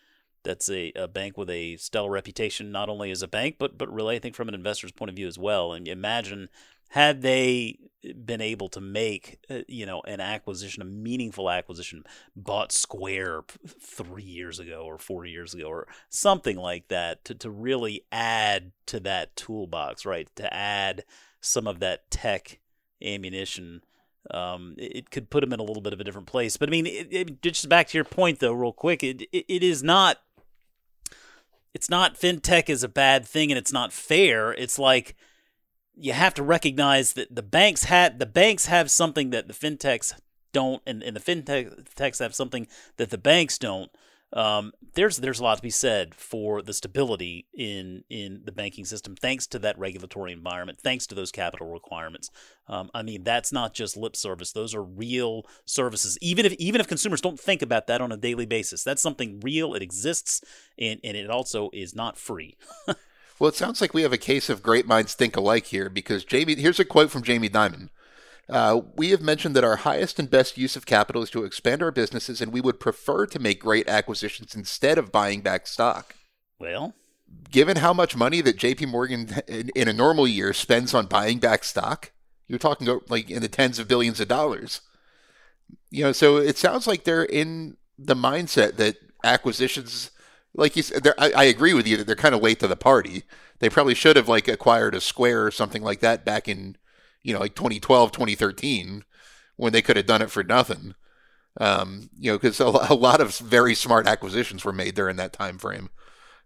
that's 0.47 0.71
a, 0.71 0.93
a 0.95 1.09
bank 1.09 1.37
with 1.37 1.50
a 1.50 1.76
stellar 1.76 2.11
reputation, 2.11 2.71
not 2.71 2.88
only 2.88 3.11
as 3.11 3.23
a 3.23 3.29
bank, 3.29 3.57
but 3.59 3.76
but 3.76 3.93
really, 3.93 4.17
I 4.17 4.19
think 4.19 4.35
from 4.35 4.49
an 4.49 4.55
investor's 4.55 4.93
point 4.93 5.11
of 5.11 5.17
view 5.17 5.26
as 5.26 5.38
well. 5.38 5.73
And 5.73 5.87
imagine 5.88 6.49
had 6.91 7.23
they 7.23 7.79
been 8.25 8.41
able 8.41 8.69
to 8.69 8.81
make 8.81 9.38
uh, 9.50 9.61
you 9.67 9.85
know 9.85 10.00
an 10.07 10.21
acquisition 10.21 10.81
a 10.81 10.85
meaningful 10.85 11.50
acquisition 11.50 12.05
bought 12.37 12.71
square 12.71 13.43
three 13.81 14.23
years 14.23 14.61
ago 14.61 14.85
or 14.85 14.97
four 14.97 15.25
years 15.25 15.55
ago 15.55 15.67
or 15.67 15.88
something 16.09 16.57
like 16.57 16.87
that 16.87 17.25
to, 17.25 17.35
to 17.35 17.50
really 17.50 18.05
add 18.12 18.71
to 18.87 19.00
that 19.00 19.35
toolbox 19.35 20.07
right 20.07 20.29
to 20.37 20.53
add 20.55 21.03
some 21.41 21.67
of 21.67 21.81
that 21.81 22.09
tech 22.11 22.61
ammunition 23.03 23.83
um, 24.31 24.75
it, 24.76 25.11
could 25.11 25.31
put 25.31 25.41
them 25.41 25.53
in 25.53 25.61
a 25.61 25.65
little 25.65 25.83
bit 25.83 25.93
of 25.93 26.00
a 26.00 26.05
different 26.05 26.29
place 26.29 26.57
but 26.57 26.69
i 26.69 26.71
mean 26.71 26.87
it, 26.87 27.09
it, 27.11 27.43
just 27.43 27.69
back 27.69 27.88
to 27.88 27.99
your 27.99 28.05
point 28.05 28.38
though 28.38 28.53
real 28.53 28.73
quick 28.73 29.03
it, 29.03 29.23
it 29.33 29.62
is 29.65 29.83
not 29.83 30.19
it's 31.76 31.90
not 31.90 32.18
fintech 32.18 32.68
is 32.68 32.83
a 32.83 32.88
bad 32.88 33.26
thing 33.26 33.52
and 33.52 33.59
it's 33.59 33.73
not 33.73 33.92
fair 33.92 34.52
it's 34.52 34.78
like 34.78 35.14
you 35.95 36.12
have 36.12 36.35
to 36.35 36.42
recognize 36.42 37.12
that 37.12 37.35
the 37.35 37.42
banks 37.42 37.85
had 37.85 38.18
the 38.18 38.26
banks 38.26 38.66
have 38.66 38.90
something 38.90 39.30
that 39.30 39.49
the 39.49 39.54
fintechs 39.54 40.14
don't, 40.56 40.83
and, 40.87 41.02
and 41.02 41.14
the 41.14 41.21
fintechs 41.21 42.18
have 42.18 42.35
something 42.35 42.66
that 42.97 43.11
the 43.11 43.18
banks 43.18 43.59
don't. 43.59 43.90
Um, 44.37 44.73
there's 44.93 45.16
there's 45.16 45.40
a 45.40 45.43
lot 45.43 45.57
to 45.57 45.62
be 45.62 45.71
said 45.71 46.14
for 46.14 46.61
the 46.61 46.75
stability 46.75 47.47
in 47.55 48.05
in 48.11 48.43
the 48.45 48.52
banking 48.52 48.85
system, 48.85 49.16
thanks 49.16 49.47
to 49.49 49.59
that 49.61 49.78
regulatory 49.78 50.31
environment, 50.31 50.78
thanks 50.78 51.07
to 51.07 51.14
those 51.14 51.33
capital 51.33 51.73
requirements. 51.73 52.31
Um, 52.69 52.90
I 52.93 53.02
mean, 53.02 53.25
that's 53.25 53.50
not 53.50 53.73
just 53.73 53.97
lip 53.97 54.14
service; 54.14 54.52
those 54.52 54.75
are 54.75 54.83
real 54.83 55.47
services. 55.64 56.19
Even 56.21 56.45
if 56.45 56.52
even 56.55 56.83
if 56.83 56.87
consumers 56.87 57.23
don't 57.23 57.40
think 57.40 57.62
about 57.62 57.87
that 57.87 58.02
on 58.02 58.12
a 58.12 58.16
daily 58.19 58.45
basis, 58.45 58.85
that's 58.85 59.00
something 59.00 59.40
real. 59.40 59.73
It 59.73 59.81
exists, 59.81 60.45
and 60.78 61.00
and 61.02 61.16
it 61.16 61.31
also 61.31 61.71
is 61.73 61.95
not 61.95 62.19
free. 62.19 62.57
Well, 63.38 63.49
it 63.49 63.55
sounds 63.55 63.83
like 63.83 63.93
we 63.93 64.00
have 64.00 64.14
a 64.14 64.19
case 64.19 64.49
of 64.49 64.62
great 64.62 64.87
minds 64.87 65.12
think 65.12 65.37
alike 65.37 65.66
here 65.66 65.90
because 65.90 66.25
Jamie, 66.25 66.55
here's 66.55 66.81
a 66.81 66.87
quote 66.87 67.11
from 67.11 67.23
Jamie 67.23 67.50
Dimon. 67.50 67.90
Uh, 68.49 68.83
we 68.97 69.11
have 69.11 69.21
mentioned 69.21 69.57
that 69.57 69.65
our 69.65 69.76
highest 69.76 70.19
and 70.19 70.31
best 70.31 70.57
use 70.57 70.76
of 70.76 70.87
capital 70.87 71.23
is 71.23 71.31
to 71.31 71.45
expand 71.45 71.83
our 71.83 71.91
businesses, 71.91 72.41
and 72.41 72.53
we 72.53 72.61
would 72.61 72.79
prefer 72.79 73.26
to 73.26 73.38
make 73.38 73.61
great 73.61 73.88
acquisitions 73.88 74.55
instead 74.55 74.99
of 74.99 75.11
buying 75.11 75.41
back 75.41 75.67
stock. 75.67 76.15
Well, 76.59 76.95
given 77.50 77.79
how 77.79 77.93
much 77.93 78.17
money 78.17 78.41
that 78.41 78.59
JP 78.59 78.88
Morgan 78.88 79.29
in, 79.49 79.71
in 79.71 79.88
a 79.88 79.93
normal 79.93 80.29
year 80.29 80.53
spends 80.53 80.95
on 80.95 81.07
buying 81.07 81.38
back 81.38 81.65
stock, 81.65 82.12
you're 82.47 82.59
talking 82.59 82.88
like 83.09 83.31
in 83.31 83.43
the 83.43 83.49
tens 83.49 83.79
of 83.79 83.88
billions 83.88 84.21
of 84.21 84.29
dollars. 84.29 84.81
You 85.91 86.05
know, 86.05 86.12
so 86.12 86.37
it 86.37 86.57
sounds 86.57 86.87
like 86.87 87.03
they're 87.03 87.25
in 87.25 87.76
the 87.99 88.15
mindset 88.15 88.76
that 88.76 88.97
acquisitions 89.25 90.11
like 90.57 90.75
you 90.75 90.83
said, 90.83 91.07
I, 91.19 91.33
I 91.33 91.45
agree 91.45 91.75
with 91.75 91.87
you 91.87 91.97
that 91.97 92.07
they're 92.07 92.17
kind 92.17 92.35
of 92.35 92.43
late 92.43 92.61
to 92.61 92.67
the 92.67 92.76
party. 92.76 93.25
They 93.59 93.69
probably 93.69 93.95
should 93.95 94.17
have 94.17 94.29
like 94.29 94.49
acquired 94.49 94.95
a 94.95 95.00
Square 95.00 95.47
or 95.47 95.50
something 95.50 95.83
like 95.83 96.00
that 96.00 96.25
back 96.25 96.49
in, 96.49 96.76
you 97.26 97.33
know, 97.33 97.40
like 97.40 97.56
2012, 97.56 98.12
2013, 98.12 99.05
when 99.57 99.72
they 99.72 99.83
could 99.83 99.96
have 99.96 100.07
done 100.07 100.22
it 100.22 100.31
for 100.31 100.44
nothing. 100.44 100.94
Um, 101.59 102.09
you 102.18 102.31
know, 102.31 102.38
because 102.38 102.61
a, 102.61 102.64
a, 102.64 102.94
lot 102.94 103.20
of 103.20 103.37
very 103.38 103.74
smart 103.74 104.07
acquisitions 104.07 104.64
were 104.64 104.72
made 104.72 104.94
during 104.94 105.16
that 105.16 105.33
time 105.33 105.59
frame. 105.59 105.90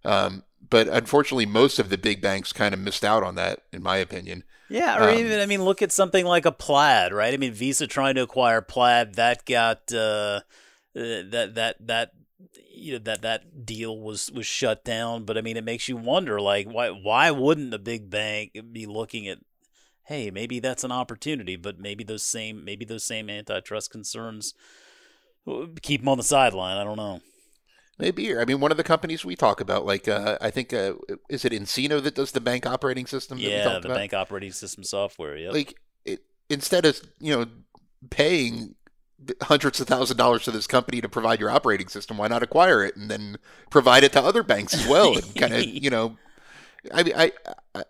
Um, 0.05 0.44
but 0.68 0.88
unfortunately, 0.88 1.46
most 1.46 1.78
of 1.78 1.90
the 1.90 1.98
big 1.98 2.22
banks 2.22 2.52
kind 2.52 2.72
of 2.72 2.81
missed 2.81 3.05
out 3.05 3.22
on 3.22 3.35
that, 3.35 3.64
in 3.72 3.83
my 3.83 3.98
opinion. 3.98 4.44
Yeah, 4.70 4.98
or 4.98 5.11
um, 5.11 5.18
even 5.18 5.40
I 5.40 5.46
mean, 5.46 5.64
look 5.64 5.83
at 5.83 5.92
something 5.92 6.24
like 6.24 6.46
a 6.46 6.52
Plaid, 6.52 7.12
right? 7.12 7.35
I 7.35 7.37
mean, 7.37 7.52
Visa 7.52 7.87
trying 7.87 8.14
to 8.14 8.22
acquire 8.22 8.62
Plaid 8.62 9.16
that 9.16 9.44
got 9.44 9.92
uh, 9.92 10.40
uh 10.96 11.22
that 11.31 11.52
that 11.57 11.76
that 11.87 12.12
you 12.72 12.92
know 12.92 12.98
that 13.00 13.22
that 13.22 13.66
deal 13.66 13.98
was 13.98 14.31
was 14.33 14.46
shut 14.46 14.85
down 14.85 15.24
but 15.24 15.37
i 15.37 15.42
mean 15.42 15.59
it 15.59 15.64
makes 15.64 15.87
you 15.87 15.98
wonder 15.98 16.40
like 16.40 16.66
why 16.66 16.88
why 16.88 17.31
wouldn't 17.31 17.70
the 17.70 17.78
big 17.78 18.09
bank 18.09 18.57
be 18.72 18.87
looking 18.87 19.28
at 19.28 19.38
hey 20.11 20.29
maybe 20.29 20.59
that's 20.59 20.83
an 20.83 20.90
opportunity 20.90 21.55
but 21.55 21.79
maybe 21.79 22.03
those 22.03 22.25
same 22.25 22.64
maybe 22.64 22.85
those 22.85 23.05
same 23.05 23.31
antitrust 23.31 23.90
concerns 23.90 24.55
keep 25.81 26.01
them 26.01 26.09
on 26.09 26.18
the 26.18 26.25
sideline 26.25 26.77
i 26.77 26.83
don't 26.83 26.96
know 26.96 27.20
maybe 27.96 28.37
i 28.37 28.44
mean 28.44 28.59
one 28.59 28.73
of 28.73 28.77
the 28.77 28.83
companies 28.83 29.25
we 29.25 29.37
talk 29.37 29.61
about 29.61 29.87
like 29.87 30.09
uh, 30.09 30.37
i 30.40 30.51
think 30.51 30.73
uh, 30.73 30.94
is 31.29 31.44
it 31.44 31.53
nCino 31.53 32.03
that 32.03 32.16
does 32.16 32.33
the 32.33 32.40
bank 32.40 32.66
operating 32.66 33.07
system 33.07 33.38
yeah 33.38 33.62
the 33.62 33.79
about? 33.79 33.94
bank 33.94 34.12
operating 34.12 34.51
system 34.51 34.83
software 34.83 35.37
yeah 35.37 35.51
like 35.51 35.77
it, 36.05 36.25
instead 36.49 36.85
of 36.85 37.01
you 37.20 37.35
know 37.35 37.46
paying 38.11 38.75
hundreds 39.42 39.79
of 39.79 39.87
thousand 39.87 40.16
dollars 40.16 40.42
to 40.44 40.51
this 40.51 40.66
company 40.66 41.03
to 41.03 41.09
provide 41.09 41.38
your 41.40 41.51
operating 41.51 41.88
system. 41.88 42.16
Why 42.16 42.29
not 42.29 42.42
acquire 42.42 42.83
it 42.83 42.96
and 42.96 43.11
then 43.11 43.37
provide 43.68 44.03
it 44.03 44.14
to 44.14 44.23
other 44.23 44.42
banks 44.42 44.73
as 44.73 44.87
well? 44.88 45.14
And 45.14 45.37
kind 45.37 45.53
of, 45.53 45.62
you 45.66 45.90
know, 45.90 46.16
I 46.94 47.03
mean, 47.03 47.12
I, 47.14 47.33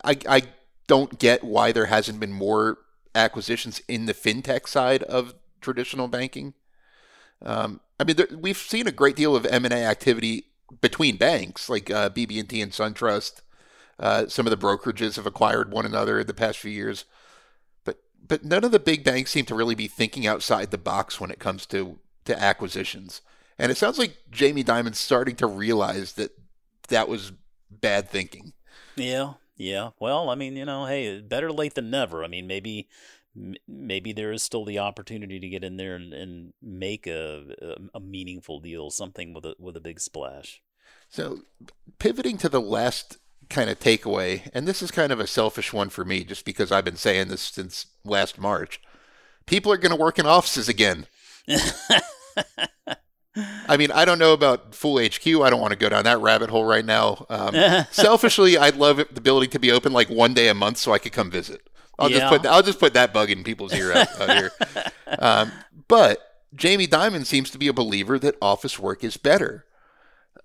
I, 0.05 0.17
I 0.29 0.43
don't 0.91 1.21
get 1.21 1.45
why 1.45 1.71
there 1.71 1.87
hasn't 1.87 2.19
been 2.19 2.33
more 2.33 2.79
acquisitions 3.15 3.81
in 3.87 4.07
the 4.07 4.15
fintech 4.15 4.67
side 4.67 5.05
of 5.05 5.35
traditional 5.61 6.09
banking. 6.09 6.55
Um, 7.43 7.81
I 8.01 8.05
mean, 8.05 8.17
there, 8.17 8.27
we've 8.37 8.57
seen 8.57 8.89
a 8.89 8.93
great 8.93 9.15
deal 9.15 9.37
of 9.37 9.47
M 9.47 9.65
and 9.65 9.73
A 9.73 9.85
activity 9.85 10.47
between 10.81 11.17
banks, 11.17 11.69
like 11.69 11.91
uh, 11.91 12.11
BB&T 12.11 12.61
and 12.61 12.73
SunTrust. 12.73 13.43
Uh, 13.99 14.27
some 14.27 14.47
of 14.47 14.51
the 14.51 14.57
brokerages 14.57 15.15
have 15.15 15.27
acquired 15.27 15.71
one 15.71 15.87
another 15.87 16.19
in 16.19 16.27
the 16.27 16.35
past 16.35 16.59
few 16.59 16.73
years 16.73 17.05
but 18.31 18.45
none 18.45 18.65
of 18.65 18.71
the 18.71 18.79
big 18.79 19.03
banks 19.03 19.33
seem 19.33 19.45
to 19.47 19.55
really 19.57 19.75
be 19.75 19.89
thinking 19.89 20.25
outside 20.25 20.71
the 20.71 20.79
box 20.79 21.21
when 21.21 21.31
it 21.31 21.41
comes 21.41 21.67
to 21.67 21.99
to 22.25 22.41
acquisitions. 22.41 23.23
And 23.59 23.73
it 23.73 23.77
sounds 23.77 23.99
like 23.99 24.19
Jamie 24.31 24.63
Dimon's 24.63 25.01
starting 25.01 25.35
to 25.37 25.47
realize 25.47 26.13
that 26.13 26.31
that 26.89 27.09
was 27.09 27.33
bad 27.71 28.09
thinking. 28.09 28.53
Yeah, 28.95 29.35
yeah. 29.61 29.91
Well, 30.01 30.31
I 30.31 30.35
mean, 30.35 30.57
you 30.57 30.65
know, 30.65 30.87
hey, 30.87 31.21
better 31.21 31.53
late 31.53 31.75
than 31.75 31.91
never. 31.91 32.25
I 32.25 32.29
mean, 32.29 32.47
maybe 32.47 32.89
maybe 33.69 34.13
there 34.13 34.33
is 34.33 34.43
still 34.43 34.65
the 34.65 34.79
opportunity 34.79 35.39
to 35.39 35.49
get 35.49 35.63
in 35.63 35.77
there 35.77 35.95
and, 35.95 36.13
and 36.13 36.53
make 36.61 37.07
a, 37.07 37.45
a, 37.63 37.99
a 37.99 38.01
meaningful 38.01 38.59
deal, 38.59 38.91
something 38.91 39.35
with 39.35 39.45
a 39.45 39.55
with 39.59 39.77
a 39.77 39.81
big 39.81 40.01
splash. 40.01 40.63
So, 41.11 41.41
pivoting 41.99 42.39
to 42.39 42.49
the 42.49 42.61
last 42.61 43.19
kind 43.51 43.69
of 43.69 43.79
takeaway, 43.79 44.49
and 44.55 44.67
this 44.67 44.81
is 44.81 44.91
kind 44.91 45.13
of 45.13 45.21
a 45.21 45.27
selfish 45.27 45.73
one 45.73 45.91
for 45.91 46.05
me, 46.05 46.25
just 46.25 46.45
because 46.45 46.73
I've 46.73 46.85
been 46.85 46.97
saying 46.97 47.29
this 47.29 47.43
since 47.43 47.87
last 48.05 48.39
March. 48.39 48.81
People 49.47 49.73
are 49.73 49.79
going 49.79 49.95
to 49.95 50.01
work 50.01 50.19
in 50.19 50.27
offices 50.27 50.69
again. 50.69 51.07
I 53.37 53.77
mean, 53.77 53.93
I 53.93 54.05
don't 54.05 54.19
know 54.19 54.33
about 54.33 54.75
Fool 54.75 54.99
HQ. 54.99 55.27
I 55.27 55.51
don't 55.51 55.61
want 55.61 55.73
to 55.73 55.79
go 55.79 55.89
down 55.89 56.05
that 56.05 56.21
rabbit 56.21 56.51
hole 56.51 56.65
right 56.65 56.85
now. 56.85 57.27
Um, 57.29 57.55
selfishly, 57.91 58.59
I'd 58.59 58.77
love 58.77 58.97
the 58.97 59.07
ability 59.17 59.49
to 59.49 59.59
be 59.59 59.71
open 59.71 59.93
like 59.93 60.11
one 60.11 60.35
day 60.35 60.49
a 60.49 60.55
month 60.55 60.79
so 60.79 60.93
I 60.93 60.99
could 60.99 61.13
come 61.13 61.31
visit. 61.31 61.69
I'll 61.99 62.11
yeah. 62.11 62.19
just 62.19 62.31
put 62.31 62.47
I'll 62.47 62.63
just 62.63 62.81
put 62.81 62.95
that 62.95 63.13
bug 63.13 63.31
in 63.31 63.45
people's 63.45 63.75
ear 63.75 63.93
out, 63.93 64.21
out 64.21 64.37
here. 64.37 64.53
Um, 65.19 65.51
but 65.89 66.21
Jamie 66.55 66.87
Dimon 66.87 67.27
seems 67.27 67.51
to 67.51 67.59
be 67.59 67.67
a 67.67 67.73
believer 67.73 68.17
that 68.17 68.37
office 68.41 68.79
work 68.79 69.03
is 69.03 69.17
better. 69.17 69.67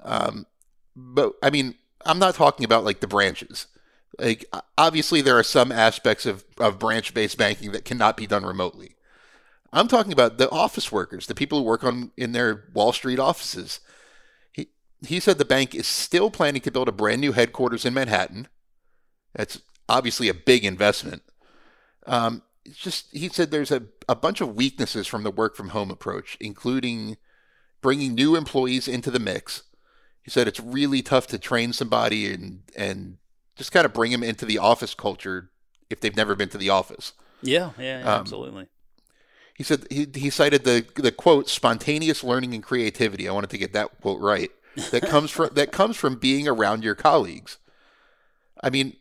Um, 0.04 0.48
but 0.96 1.34
I 1.44 1.52
mean, 1.52 1.76
I'm 2.04 2.18
not 2.18 2.34
talking 2.34 2.66
about 2.66 2.84
like 2.84 3.00
the 3.00 3.08
branches. 3.08 3.68
Like 4.18 4.46
obviously 4.76 5.22
there 5.22 5.38
are 5.38 5.44
some 5.44 5.72
aspects 5.72 6.26
of, 6.26 6.44
of 6.58 6.80
branch 6.80 7.14
based 7.14 7.38
banking 7.38 7.74
that 7.74 7.86
cannot 7.86 8.18
be 8.18 8.26
done 8.26 8.44
remotely. 8.44 8.95
I'm 9.76 9.88
talking 9.88 10.14
about 10.14 10.38
the 10.38 10.50
office 10.50 10.92
workers, 10.92 11.28
the 11.28 11.36
people 11.36 11.60
who 11.60 11.66
work 11.66 11.84
on 11.84 12.12
in 12.18 12.32
their 12.32 12.66
Wall 12.74 12.94
Street 12.94 13.20
offices. 13.20 13.80
He 14.52 14.70
he 15.06 15.20
said 15.20 15.38
the 15.38 15.46
bank 15.46 15.76
is 15.76 15.88
still 15.88 16.32
planning 16.32 16.62
to 16.62 16.72
build 16.72 16.90
a 16.90 16.94
brand 16.94 17.22
new 17.22 17.34
headquarters 17.34 17.86
in 17.86 17.94
Manhattan. 17.94 18.48
That's 19.34 19.62
obviously 19.90 20.30
a 20.30 20.34
big 20.34 20.64
investment. 20.64 21.24
Um, 22.08 22.44
it's 22.64 22.78
just 22.78 23.08
he 23.12 23.30
said 23.30 23.52
there's 23.52 23.72
a, 23.72 23.84
a 24.08 24.16
bunch 24.16 24.42
of 24.42 24.56
weaknesses 24.56 25.08
from 25.08 25.24
the 25.24 25.32
work 25.32 25.56
from 25.56 25.70
home 25.70 25.92
approach, 25.92 26.38
including 26.40 27.18
bringing 27.82 28.16
new 28.16 28.36
employees 28.36 28.88
into 28.88 29.12
the 29.12 29.20
mix 29.20 29.64
he 30.26 30.32
said 30.32 30.48
it's 30.48 30.60
really 30.60 31.04
tough 31.04 31.28
to 31.28 31.38
train 31.38 31.72
somebody 31.72 32.34
and 32.34 32.64
and 32.76 33.18
just 33.56 33.72
kind 33.72 33.86
of 33.86 33.94
bring 33.94 34.12
them 34.12 34.24
into 34.24 34.44
the 34.44 34.58
office 34.58 34.96
culture 34.96 35.52
if 35.90 36.02
they've 36.02 36.16
never 36.16 36.36
been 36.36 36.50
to 36.50 36.58
the 36.58 36.72
office. 36.72 37.14
Yeah, 37.44 37.72
yeah, 37.78 38.00
yeah 38.00 38.14
um, 38.16 38.22
absolutely. 38.22 38.68
He 39.56 39.64
said 39.64 39.88
he, 39.90 40.08
he 40.14 40.30
cited 40.30 40.66
the 40.66 40.86
the 40.96 41.12
quote 41.12 41.50
spontaneous 41.50 42.24
learning 42.24 42.54
and 42.54 42.62
creativity. 42.62 43.28
I 43.28 43.32
wanted 43.32 43.50
to 43.52 43.58
get 43.58 43.74
that 43.74 44.02
quote 44.02 44.22
right. 44.22 44.52
That 44.92 45.04
comes 45.04 45.32
from 45.32 45.52
that 45.54 45.72
comes 45.72 45.96
from 45.96 46.16
being 46.16 46.48
around 46.48 46.84
your 46.84 46.96
colleagues. 46.96 47.58
I 48.62 48.70
mean, 48.70 48.98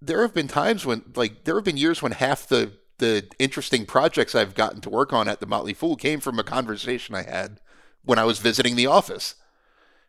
there 0.00 0.22
have 0.22 0.34
been 0.34 0.48
times 0.48 0.84
when, 0.84 1.04
like, 1.14 1.44
there 1.44 1.54
have 1.54 1.64
been 1.64 1.76
years 1.76 2.02
when 2.02 2.12
half 2.12 2.46
the 2.48 2.72
the 2.98 3.28
interesting 3.38 3.84
projects 3.84 4.34
I've 4.34 4.54
gotten 4.54 4.80
to 4.82 4.90
work 4.90 5.12
on 5.12 5.28
at 5.28 5.40
the 5.40 5.46
Motley 5.46 5.74
Fool 5.74 5.96
came 5.96 6.20
from 6.20 6.38
a 6.38 6.44
conversation 6.44 7.14
I 7.14 7.22
had 7.22 7.60
when 8.04 8.18
I 8.18 8.24
was 8.24 8.38
visiting 8.38 8.76
the 8.76 8.86
office, 8.86 9.36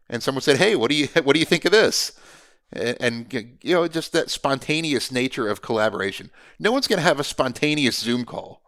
and 0.09 0.23
someone 0.23 0.41
said, 0.41 0.57
"Hey, 0.57 0.75
what 0.75 0.89
do 0.89 0.95
you 0.95 1.07
what 1.23 1.33
do 1.33 1.39
you 1.39 1.45
think 1.45 1.65
of 1.65 1.71
this?" 1.71 2.13
And, 2.71 2.97
and 2.99 3.57
you 3.61 3.75
know, 3.75 3.87
just 3.87 4.13
that 4.13 4.31
spontaneous 4.31 5.11
nature 5.11 5.47
of 5.47 5.61
collaboration. 5.61 6.31
No 6.57 6.71
one's 6.71 6.87
going 6.87 6.97
to 6.97 7.03
have 7.03 7.19
a 7.19 7.23
spontaneous 7.23 7.99
Zoom 7.99 8.25
call. 8.25 8.62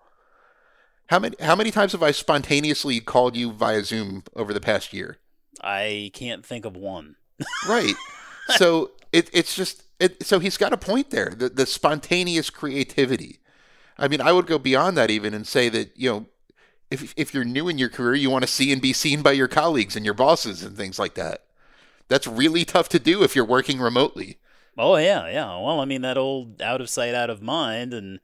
How 1.08 1.20
many 1.20 1.36
how 1.40 1.56
many 1.56 1.72
times 1.72 1.92
have 1.92 2.04
I 2.04 2.12
spontaneously 2.12 3.00
called 3.00 3.36
you 3.36 3.52
via 3.52 3.84
Zoom 3.84 4.24
over 4.36 4.54
the 4.54 4.60
past 4.62 4.94
year? 4.94 5.18
I 5.62 6.12
can't 6.14 6.46
think 6.46 6.66
of 6.66 6.76
one. 6.76 7.16
Right. 7.68 7.96
so 8.56 8.92
it, 9.12 9.30
it's 9.34 9.56
just 9.56 9.84
it, 10.00 10.26
so 10.26 10.40
he's 10.40 10.58
got 10.58 10.74
a 10.74 10.78
point 10.78 11.10
there. 11.12 11.34
The 11.36 11.50
the 11.50 11.66
spontaneous 11.66 12.50
creativity. 12.50 13.40
I 13.98 14.08
mean, 14.08 14.22
I 14.22 14.32
would 14.32 14.48
go 14.48 14.60
beyond 14.60 14.98
that 14.98 15.10
even 15.10 15.34
and 15.34 15.48
say 15.48 15.70
that 15.70 15.92
you 15.96 16.10
know, 16.12 16.26
if 16.92 17.14
if 17.18 17.34
you're 17.34 17.44
new 17.46 17.68
in 17.68 17.78
your 17.78 17.90
career, 17.90 18.16
you 18.16 18.30
want 18.30 18.44
to 18.44 18.52
see 18.52 18.72
and 18.72 18.82
be 18.82 18.94
seen 18.94 19.22
by 19.22 19.32
your 19.32 19.48
colleagues 19.48 19.96
and 19.96 20.06
your 20.06 20.14
bosses 20.14 20.64
and 20.64 20.76
things 20.78 21.00
like 21.00 21.16
that. 21.16 21.44
That's 22.08 22.28
really 22.28 22.66
tough 22.66 22.90
to 22.90 23.00
do 23.00 23.24
if 23.24 23.36
you're 23.36 23.46
working 23.46 23.80
remotely. 23.80 24.38
Oh 24.78 24.98
yeah, 24.98 25.28
yeah. 25.28 25.60
Well, 25.60 25.80
I 25.80 25.86
mean 25.86 26.02
that 26.02 26.18
old 26.18 26.62
out 26.62 26.82
of 26.82 26.90
sight, 26.90 27.16
out 27.16 27.30
of 27.30 27.42
mind, 27.42 27.94
and 27.94 28.20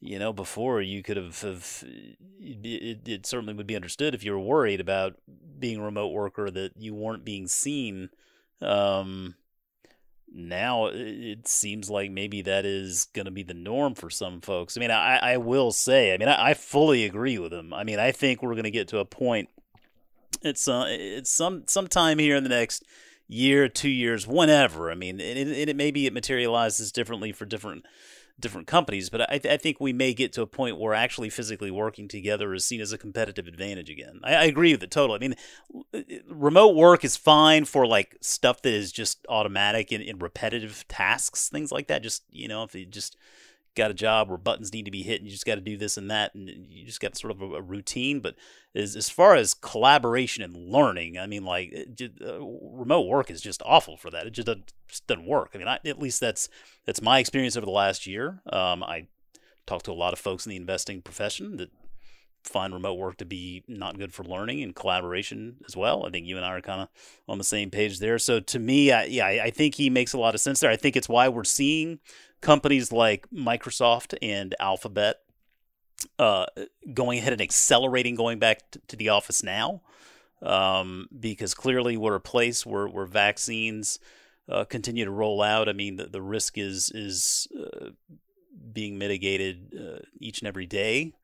you 0.00 0.18
know, 0.18 0.32
before 0.32 0.80
you 0.80 1.02
could 1.02 1.16
have, 1.16 1.40
have 1.40 1.84
it, 2.40 3.08
it 3.08 3.26
certainly 3.26 3.54
would 3.54 3.66
be 3.66 3.76
understood 3.76 4.14
if 4.14 4.24
you 4.24 4.32
were 4.32 4.38
worried 4.38 4.80
about 4.80 5.16
being 5.58 5.78
a 5.78 5.84
remote 5.84 6.08
worker 6.08 6.50
that 6.50 6.72
you 6.76 6.94
weren't 6.94 7.24
being 7.24 7.48
seen. 7.48 8.10
Um, 8.60 9.34
now 10.32 10.86
it 10.86 11.48
seems 11.48 11.90
like 11.90 12.10
maybe 12.10 12.42
that 12.42 12.64
is 12.64 13.06
going 13.06 13.24
to 13.24 13.30
be 13.30 13.42
the 13.42 13.54
norm 13.54 13.94
for 13.94 14.10
some 14.10 14.40
folks. 14.40 14.76
I 14.76 14.80
mean, 14.80 14.90
I, 14.90 15.16
I 15.16 15.36
will 15.38 15.72
say, 15.72 16.14
I 16.14 16.18
mean, 16.18 16.28
I, 16.28 16.50
I 16.50 16.54
fully 16.54 17.04
agree 17.04 17.38
with 17.38 17.50
them. 17.50 17.72
I 17.72 17.82
mean, 17.82 17.98
I 17.98 18.12
think 18.12 18.42
we're 18.42 18.54
going 18.54 18.64
to 18.64 18.70
get 18.70 18.88
to 18.88 18.98
a 18.98 19.04
point. 19.04 19.48
It's 20.42 20.68
uh, 20.68 20.84
it's 20.88 21.30
some 21.30 21.64
sometime 21.66 22.18
here 22.18 22.36
in 22.36 22.44
the 22.44 22.50
next 22.50 22.84
year, 23.26 23.68
two 23.68 23.88
years, 23.88 24.26
whenever. 24.26 24.90
I 24.90 24.94
mean, 24.94 25.20
and 25.20 25.38
it, 25.38 25.68
it 25.68 25.76
maybe 25.76 26.06
it 26.06 26.12
materializes 26.12 26.92
differently 26.92 27.32
for 27.32 27.44
different 27.44 27.84
different 28.40 28.66
companies, 28.66 29.10
but 29.10 29.22
I, 29.22 29.38
th- 29.38 29.52
I, 29.52 29.56
think 29.56 29.80
we 29.80 29.92
may 29.92 30.14
get 30.14 30.32
to 30.34 30.42
a 30.42 30.46
point 30.46 30.78
where 30.78 30.94
actually 30.94 31.28
physically 31.28 31.70
working 31.70 32.06
together 32.06 32.54
is 32.54 32.64
seen 32.64 32.80
as 32.80 32.92
a 32.92 32.98
competitive 32.98 33.48
advantage 33.48 33.90
again. 33.90 34.20
I, 34.22 34.34
I 34.34 34.44
agree 34.44 34.72
with 34.72 34.82
it 34.82 34.90
totally. 34.90 35.16
I 35.16 35.28
mean, 35.28 36.24
remote 36.28 36.76
work 36.76 37.04
is 37.04 37.16
fine 37.16 37.64
for 37.64 37.86
like 37.86 38.16
stuff 38.20 38.62
that 38.62 38.72
is 38.72 38.92
just 38.92 39.26
automatic 39.28 39.90
and, 39.90 40.04
and 40.04 40.22
repetitive 40.22 40.86
tasks, 40.88 41.48
things 41.48 41.72
like 41.72 41.88
that. 41.88 42.02
Just 42.02 42.22
you 42.30 42.46
know, 42.46 42.62
if 42.62 42.74
you 42.74 42.86
just 42.86 43.16
got 43.78 43.90
a 43.90 43.94
job 43.94 44.28
where 44.28 44.36
buttons 44.36 44.72
need 44.72 44.84
to 44.84 44.90
be 44.90 45.02
hit 45.02 45.20
and 45.20 45.26
you 45.26 45.32
just 45.32 45.46
got 45.46 45.54
to 45.54 45.60
do 45.60 45.76
this 45.76 45.96
and 45.96 46.10
that 46.10 46.34
and 46.34 46.48
you 46.68 46.84
just 46.84 47.00
got 47.00 47.16
sort 47.16 47.30
of 47.30 47.40
a, 47.40 47.54
a 47.54 47.62
routine 47.62 48.20
but 48.20 48.34
as, 48.74 48.94
as 48.94 49.08
far 49.08 49.34
as 49.34 49.54
collaboration 49.54 50.42
and 50.42 50.54
learning 50.54 51.18
i 51.18 51.26
mean 51.26 51.44
like 51.44 51.72
just, 51.94 52.12
uh, 52.22 52.38
remote 52.78 53.06
work 53.06 53.30
is 53.30 53.40
just 53.40 53.62
awful 53.64 53.96
for 53.96 54.10
that. 54.10 54.26
It 54.26 54.30
just 54.30 54.46
doesn't, 54.46 54.72
just 54.88 55.06
doesn't 55.06 55.26
work. 55.26 55.50
I 55.54 55.58
mean 55.58 55.68
I, 55.68 55.78
at 55.84 55.98
least 55.98 56.20
that's 56.20 56.48
that's 56.84 57.02
my 57.02 57.18
experience 57.18 57.56
over 57.56 57.66
the 57.66 57.72
last 57.72 58.06
year. 58.06 58.40
Um, 58.50 58.82
i 58.82 59.06
talked 59.66 59.84
to 59.84 59.92
a 59.92 59.92
lot 59.92 60.14
of 60.14 60.18
folks 60.18 60.46
in 60.46 60.50
the 60.50 60.56
investing 60.56 61.02
profession 61.02 61.58
that 61.58 61.70
find 62.48 62.72
remote 62.72 62.94
work 62.94 63.16
to 63.18 63.24
be 63.24 63.62
not 63.68 63.98
good 63.98 64.12
for 64.12 64.24
learning 64.24 64.62
and 64.62 64.74
collaboration 64.74 65.56
as 65.66 65.76
well. 65.76 66.06
I 66.06 66.10
think 66.10 66.26
you 66.26 66.36
and 66.36 66.44
I 66.44 66.50
are 66.50 66.60
kind 66.60 66.80
of 66.80 66.88
on 67.28 67.38
the 67.38 67.44
same 67.44 67.70
page 67.70 67.98
there. 67.98 68.18
So 68.18 68.40
to 68.40 68.58
me, 68.58 68.90
I, 68.90 69.04
yeah, 69.04 69.26
I 69.26 69.50
think 69.50 69.74
he 69.74 69.90
makes 69.90 70.12
a 70.12 70.18
lot 70.18 70.34
of 70.34 70.40
sense 70.40 70.60
there. 70.60 70.70
I 70.70 70.76
think 70.76 70.96
it's 70.96 71.08
why 71.08 71.28
we're 71.28 71.44
seeing 71.44 72.00
companies 72.40 72.92
like 72.92 73.26
Microsoft 73.30 74.16
and 74.22 74.54
Alphabet 74.58 75.16
uh, 76.18 76.46
going 76.94 77.18
ahead 77.18 77.32
and 77.32 77.42
accelerating 77.42 78.14
going 78.14 78.38
back 78.38 78.70
to, 78.70 78.80
to 78.88 78.96
the 78.96 79.08
office 79.08 79.42
now, 79.42 79.82
um, 80.42 81.08
because 81.18 81.54
clearly 81.54 81.96
we're 81.96 82.14
a 82.14 82.20
place 82.20 82.64
where, 82.64 82.86
where 82.86 83.06
vaccines 83.06 83.98
uh, 84.48 84.64
continue 84.64 85.04
to 85.04 85.10
roll 85.10 85.42
out. 85.42 85.68
I 85.68 85.72
mean, 85.72 85.96
the, 85.96 86.06
the 86.06 86.22
risk 86.22 86.56
is 86.56 86.90
is 86.94 87.48
uh, 87.58 87.90
being 88.72 88.98
mitigated 88.98 89.74
uh, 89.78 89.98
each 90.20 90.40
and 90.40 90.48
every 90.48 90.66
day. 90.66 91.14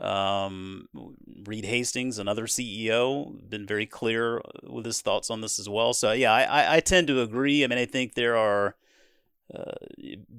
Um, 0.00 0.88
Reed 1.46 1.64
Hastings, 1.64 2.18
another 2.18 2.46
CEO, 2.46 3.48
been 3.48 3.66
very 3.66 3.86
clear 3.86 4.42
with 4.64 4.86
his 4.86 5.00
thoughts 5.00 5.30
on 5.30 5.40
this 5.40 5.58
as 5.58 5.68
well. 5.68 5.94
So 5.94 6.12
yeah, 6.12 6.32
I, 6.32 6.76
I 6.76 6.80
tend 6.80 7.06
to 7.08 7.20
agree. 7.20 7.62
I 7.62 7.68
mean, 7.68 7.78
I 7.78 7.86
think 7.86 8.14
there 8.14 8.36
are 8.36 8.74
uh, 9.54 9.72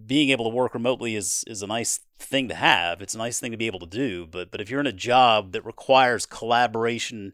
being 0.06 0.30
able 0.30 0.50
to 0.50 0.56
work 0.56 0.74
remotely 0.74 1.16
is 1.16 1.44
is 1.48 1.62
a 1.62 1.68
nice 1.68 2.00
thing 2.18 2.50
to 2.50 2.56
have. 2.56 3.02
It's 3.02 3.16
a 3.16 3.20
nice 3.20 3.40
thing 3.40 3.52
to 3.52 3.58
be 3.58 3.68
able 3.68 3.80
to 3.80 3.86
do. 3.86 4.26
But 4.26 4.52
but 4.52 4.62
if 4.62 4.70
you're 4.70 4.80
in 4.80 4.88
a 4.88 4.92
job 4.92 5.52
that 5.52 5.66
requires 5.66 6.26
collaboration, 6.26 7.34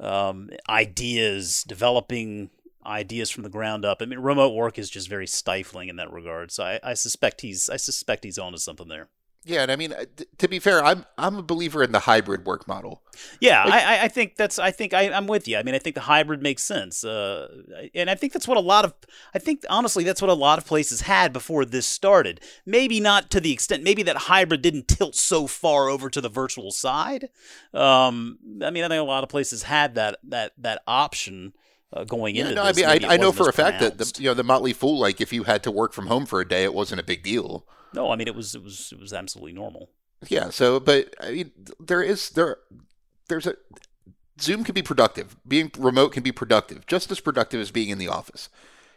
um, 0.00 0.50
ideas, 0.68 1.64
developing 1.64 2.50
ideas 2.86 3.30
from 3.30 3.42
the 3.42 3.48
ground 3.50 3.84
up, 3.84 3.98
I 4.00 4.06
mean, 4.06 4.20
remote 4.20 4.54
work 4.54 4.78
is 4.78 4.88
just 4.90 5.08
very 5.08 5.26
stifling 5.26 5.88
in 5.88 5.96
that 5.96 6.12
regard. 6.12 6.50
So 6.50 6.64
I, 6.64 6.80
I 6.82 6.94
suspect 6.94 7.40
he's 7.40 7.68
I 7.68 7.76
suspect 7.76 8.24
he's 8.24 8.38
onto 8.38 8.58
something 8.58 8.88
there. 8.88 9.08
Yeah, 9.44 9.62
and 9.62 9.72
I 9.72 9.76
mean, 9.76 9.92
uh, 9.92 10.04
to 10.38 10.46
be 10.46 10.60
fair, 10.60 10.84
I'm 10.84 11.04
I'm 11.18 11.36
a 11.36 11.42
believer 11.42 11.82
in 11.82 11.90
the 11.90 12.00
hybrid 12.00 12.46
work 12.46 12.68
model. 12.68 13.02
Yeah, 13.40 13.64
like, 13.64 13.82
I, 13.82 14.04
I 14.04 14.08
think 14.08 14.36
that's 14.36 14.58
I 14.58 14.70
think 14.70 14.94
I, 14.94 15.10
I'm 15.10 15.26
with 15.26 15.48
you. 15.48 15.58
I 15.58 15.64
mean, 15.64 15.74
I 15.74 15.80
think 15.80 15.94
the 15.94 16.02
hybrid 16.02 16.42
makes 16.42 16.62
sense, 16.62 17.02
uh, 17.04 17.48
and 17.92 18.08
I 18.08 18.14
think 18.14 18.32
that's 18.32 18.46
what 18.46 18.56
a 18.56 18.60
lot 18.60 18.84
of 18.84 18.94
I 19.34 19.40
think 19.40 19.64
honestly 19.68 20.04
that's 20.04 20.22
what 20.22 20.30
a 20.30 20.34
lot 20.34 20.58
of 20.58 20.66
places 20.66 21.02
had 21.02 21.32
before 21.32 21.64
this 21.64 21.88
started. 21.88 22.40
Maybe 22.64 23.00
not 23.00 23.30
to 23.30 23.40
the 23.40 23.52
extent. 23.52 23.82
Maybe 23.82 24.04
that 24.04 24.16
hybrid 24.16 24.62
didn't 24.62 24.86
tilt 24.86 25.16
so 25.16 25.48
far 25.48 25.88
over 25.88 26.08
to 26.08 26.20
the 26.20 26.28
virtual 26.28 26.70
side. 26.70 27.28
Um, 27.74 28.38
I 28.62 28.70
mean, 28.70 28.84
I 28.84 28.88
think 28.88 29.00
a 29.00 29.02
lot 29.02 29.24
of 29.24 29.28
places 29.28 29.64
had 29.64 29.96
that 29.96 30.18
that 30.24 30.52
that 30.58 30.82
option. 30.86 31.54
Uh, 31.94 32.04
going 32.04 32.36
into 32.36 32.52
yeah, 32.52 32.54
no, 32.54 32.72
this, 32.72 32.82
I 32.82 32.94
mean, 32.94 33.04
I, 33.04 33.14
I 33.14 33.16
know 33.18 33.32
for 33.32 33.50
a 33.50 33.52
fact 33.52 33.80
that 33.80 33.98
the, 33.98 34.10
you 34.16 34.30
know 34.30 34.32
the 34.32 34.42
Motley 34.42 34.72
Fool, 34.72 34.98
like 34.98 35.20
if 35.20 35.30
you 35.30 35.42
had 35.42 35.62
to 35.64 35.70
work 35.70 35.92
from 35.92 36.06
home 36.06 36.24
for 36.24 36.40
a 36.40 36.48
day, 36.48 36.64
it 36.64 36.72
wasn't 36.72 37.00
a 37.00 37.04
big 37.04 37.22
deal. 37.22 37.66
No, 37.94 38.10
I 38.10 38.16
mean 38.16 38.28
it 38.28 38.34
was 38.34 38.54
it 38.54 38.62
was 38.62 38.92
it 38.92 39.00
was 39.00 39.12
absolutely 39.12 39.52
normal. 39.52 39.90
Yeah. 40.28 40.50
So, 40.50 40.80
but 40.80 41.14
I 41.20 41.32
mean, 41.32 41.50
there 41.80 42.02
is 42.02 42.30
there 42.30 42.58
there's 43.28 43.46
a 43.46 43.56
Zoom 44.40 44.64
can 44.64 44.74
be 44.74 44.82
productive. 44.82 45.36
Being 45.46 45.70
remote 45.78 46.12
can 46.12 46.22
be 46.22 46.32
productive, 46.32 46.86
just 46.86 47.10
as 47.10 47.20
productive 47.20 47.60
as 47.60 47.70
being 47.70 47.90
in 47.90 47.98
the 47.98 48.08
office. 48.08 48.48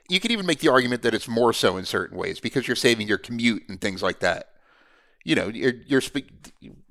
You 0.07 0.19
could 0.19 0.31
even 0.31 0.45
make 0.45 0.59
the 0.59 0.69
argument 0.69 1.01
that 1.01 1.13
it's 1.13 1.27
more 1.27 1.51
so 1.51 1.77
in 1.77 1.85
certain 1.85 2.17
ways 2.17 2.39
because 2.39 2.67
you're 2.67 2.75
saving 2.75 3.07
your 3.07 3.17
commute 3.17 3.63
and 3.67 3.81
things 3.81 4.03
like 4.03 4.19
that. 4.19 4.49
You 5.23 5.33
know, 5.35 5.47
you're, 5.47 5.73
you're 5.87 6.01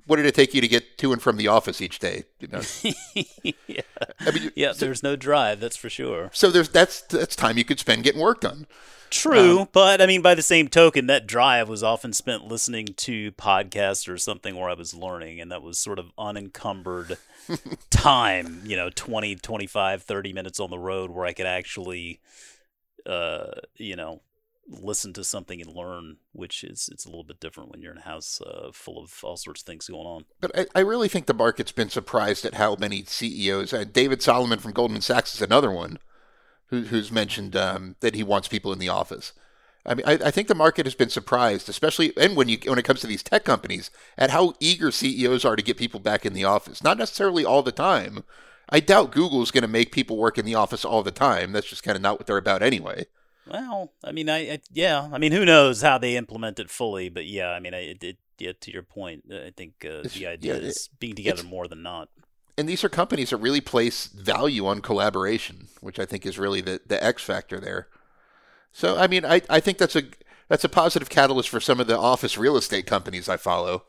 what 0.05 0.17
did 0.17 0.25
it 0.25 0.35
take 0.35 0.53
you 0.53 0.59
to 0.59 0.67
get 0.67 0.97
to 0.97 1.13
and 1.13 1.21
from 1.21 1.37
the 1.37 1.47
office 1.47 1.79
each 1.79 1.99
day? 1.99 2.25
You 2.39 2.49
know? 2.49 2.61
yeah. 3.67 3.81
I 4.19 4.31
mean, 4.31 4.51
yeah. 4.55 4.73
So, 4.73 4.85
there's 4.85 5.01
no 5.01 5.15
drive, 5.15 5.61
that's 5.61 5.77
for 5.77 5.89
sure. 5.89 6.29
So 6.33 6.51
there's 6.51 6.67
that's 6.67 7.01
that's 7.01 7.35
time 7.35 7.57
you 7.57 7.63
could 7.63 7.79
spend 7.79 8.03
getting 8.03 8.21
work 8.21 8.41
done. 8.41 8.67
True, 9.09 9.61
um, 9.61 9.69
but 9.71 10.01
I 10.01 10.05
mean, 10.05 10.21
by 10.21 10.35
the 10.35 10.41
same 10.41 10.67
token, 10.67 11.07
that 11.07 11.27
drive 11.27 11.69
was 11.69 11.83
often 11.83 12.13
spent 12.13 12.45
listening 12.45 12.87
to 12.97 13.31
podcasts 13.33 14.07
or 14.07 14.17
something 14.17 14.55
where 14.55 14.69
I 14.69 14.73
was 14.73 14.93
learning, 14.93 15.39
and 15.39 15.51
that 15.51 15.61
was 15.61 15.77
sort 15.77 15.99
of 15.99 16.11
unencumbered 16.17 17.17
time, 17.89 18.61
you 18.65 18.75
know, 18.75 18.89
20, 18.89 19.35
25, 19.35 20.03
30 20.03 20.33
minutes 20.33 20.59
on 20.59 20.69
the 20.69 20.79
road 20.79 21.11
where 21.11 21.25
I 21.25 21.33
could 21.33 21.45
actually, 21.45 22.19
uh, 23.05 23.51
you 23.75 23.95
know, 23.95 24.21
listen 24.67 25.13
to 25.13 25.23
something 25.23 25.61
and 25.61 25.75
learn, 25.75 26.17
which 26.31 26.63
is 26.63 26.89
it's 26.91 27.05
a 27.05 27.09
little 27.09 27.23
bit 27.23 27.39
different 27.39 27.71
when 27.71 27.81
you're 27.81 27.91
in 27.91 27.99
a 27.99 28.01
house 28.01 28.41
uh, 28.41 28.69
full 28.73 29.01
of 29.01 29.19
all 29.23 29.37
sorts 29.37 29.61
of 29.61 29.67
things 29.67 29.87
going 29.87 30.07
on. 30.07 30.25
But 30.41 30.57
I, 30.57 30.65
I, 30.75 30.79
really 30.79 31.07
think 31.07 31.27
the 31.27 31.33
market's 31.33 31.71
been 31.71 31.89
surprised 31.89 32.45
at 32.45 32.55
how 32.55 32.75
many 32.75 33.03
CEOs. 33.03 33.73
Uh, 33.73 33.83
David 33.83 34.21
Solomon 34.21 34.59
from 34.59 34.71
Goldman 34.71 35.01
Sachs 35.01 35.35
is 35.35 35.41
another 35.41 35.71
one 35.71 35.99
who, 36.67 36.81
who's 36.83 37.11
mentioned 37.11 37.55
um, 37.55 37.95
that 37.99 38.15
he 38.15 38.23
wants 38.23 38.47
people 38.47 38.73
in 38.73 38.79
the 38.79 38.89
office. 38.89 39.33
I 39.85 39.93
mean, 39.93 40.05
I, 40.07 40.13
I, 40.13 40.31
think 40.31 40.47
the 40.47 40.55
market 40.55 40.87
has 40.87 40.95
been 40.95 41.09
surprised, 41.09 41.69
especially 41.69 42.11
and 42.17 42.35
when 42.35 42.49
you 42.49 42.57
when 42.65 42.79
it 42.79 42.85
comes 42.85 43.01
to 43.01 43.07
these 43.07 43.21
tech 43.21 43.43
companies, 43.43 43.91
at 44.17 44.31
how 44.31 44.53
eager 44.59 44.89
CEOs 44.89 45.45
are 45.45 45.55
to 45.55 45.61
get 45.61 45.77
people 45.77 45.99
back 45.99 46.25
in 46.25 46.33
the 46.33 46.43
office. 46.43 46.83
Not 46.83 46.97
necessarily 46.97 47.45
all 47.45 47.61
the 47.61 47.71
time. 47.71 48.23
I 48.67 48.79
doubt 48.79 49.11
Google 49.11 49.43
is 49.43 49.51
going 49.51 49.61
to 49.61 49.67
make 49.67 49.91
people 49.91 50.17
work 50.17 50.39
in 50.39 50.45
the 50.45 50.55
office 50.55 50.83
all 50.83 51.03
the 51.03 51.11
time. 51.11 51.51
That's 51.51 51.69
just 51.69 51.83
kind 51.83 51.95
of 51.95 52.01
not 52.01 52.17
what 52.17 52.25
they're 52.25 52.37
about 52.37 52.63
anyway. 52.63 53.05
Well, 53.47 53.93
I 54.03 54.11
mean, 54.11 54.27
I, 54.27 54.53
I, 54.53 54.59
yeah, 54.71 55.07
I 55.13 55.19
mean, 55.19 55.31
who 55.31 55.45
knows 55.45 55.83
how 55.83 55.99
they 55.99 56.17
implement 56.17 56.59
it 56.59 56.71
fully? 56.71 57.09
But 57.09 57.27
yeah, 57.27 57.49
I 57.49 57.59
mean, 57.59 57.75
I, 57.75 57.81
it, 57.81 58.03
it 58.03 58.17
yeah, 58.39 58.53
to 58.59 58.71
your 58.71 58.81
point, 58.81 59.25
I 59.31 59.51
think 59.55 59.85
uh, 59.85 60.07
the 60.13 60.27
idea 60.27 60.55
yeah, 60.55 60.61
is 60.61 60.89
being 60.99 61.15
together 61.15 61.43
more 61.43 61.67
than 61.67 61.83
not 61.83 62.09
and 62.57 62.67
these 62.69 62.83
are 62.83 62.89
companies 62.89 63.31
that 63.31 63.37
really 63.37 63.61
place 63.61 64.07
value 64.07 64.65
on 64.65 64.81
collaboration, 64.81 65.67
which 65.81 65.99
I 65.99 66.05
think 66.05 66.25
is 66.25 66.39
really 66.39 66.61
the, 66.61 66.81
the 66.85 67.03
X 67.03 67.23
factor 67.23 67.59
there. 67.59 67.87
So 68.71 68.97
I 68.97 69.07
mean, 69.07 69.25
I, 69.25 69.41
I 69.49 69.59
think 69.59 69.77
that's 69.77 69.95
a 69.95 70.03
that's 70.47 70.63
a 70.63 70.69
positive 70.69 71.09
catalyst 71.09 71.49
for 71.49 71.59
some 71.59 71.79
of 71.79 71.87
the 71.87 71.97
office 71.97 72.37
real 72.37 72.57
estate 72.57 72.85
companies 72.85 73.29
I 73.29 73.37
follow. 73.37 73.85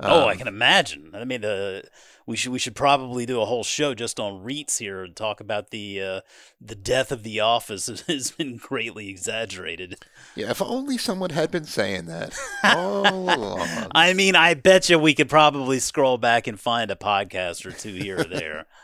oh, 0.00 0.26
I 0.26 0.32
Um, 0.32 0.38
can 0.38 0.48
imagine. 0.48 1.10
I 1.14 1.24
mean, 1.24 1.40
the 1.42 1.84
we 2.28 2.36
should 2.36 2.52
we 2.52 2.58
should 2.58 2.76
probably 2.76 3.24
do 3.24 3.40
a 3.40 3.46
whole 3.46 3.64
show 3.64 3.94
just 3.94 4.20
on 4.20 4.44
REITs 4.44 4.78
here 4.78 5.02
and 5.02 5.16
talk 5.16 5.40
about 5.40 5.70
the 5.70 6.02
uh, 6.02 6.20
the 6.60 6.74
death 6.74 7.10
of 7.10 7.22
the 7.22 7.40
office 7.40 7.86
has 8.06 8.30
been 8.32 8.58
greatly 8.58 9.08
exaggerated. 9.08 9.96
Yeah, 10.36 10.50
if 10.50 10.60
only 10.60 10.98
someone 10.98 11.30
had 11.30 11.50
been 11.50 11.64
saying 11.64 12.04
that 12.04 12.38
all 12.62 13.32
along. 13.32 13.66
I 13.94 14.12
mean, 14.12 14.36
I 14.36 14.52
bet 14.52 14.90
you 14.90 14.98
we 14.98 15.14
could 15.14 15.30
probably 15.30 15.78
scroll 15.78 16.18
back 16.18 16.46
and 16.46 16.60
find 16.60 16.90
a 16.90 16.96
podcast 16.96 17.64
or 17.64 17.72
two 17.72 17.94
here 17.94 18.20
or 18.20 18.24
there. 18.24 18.66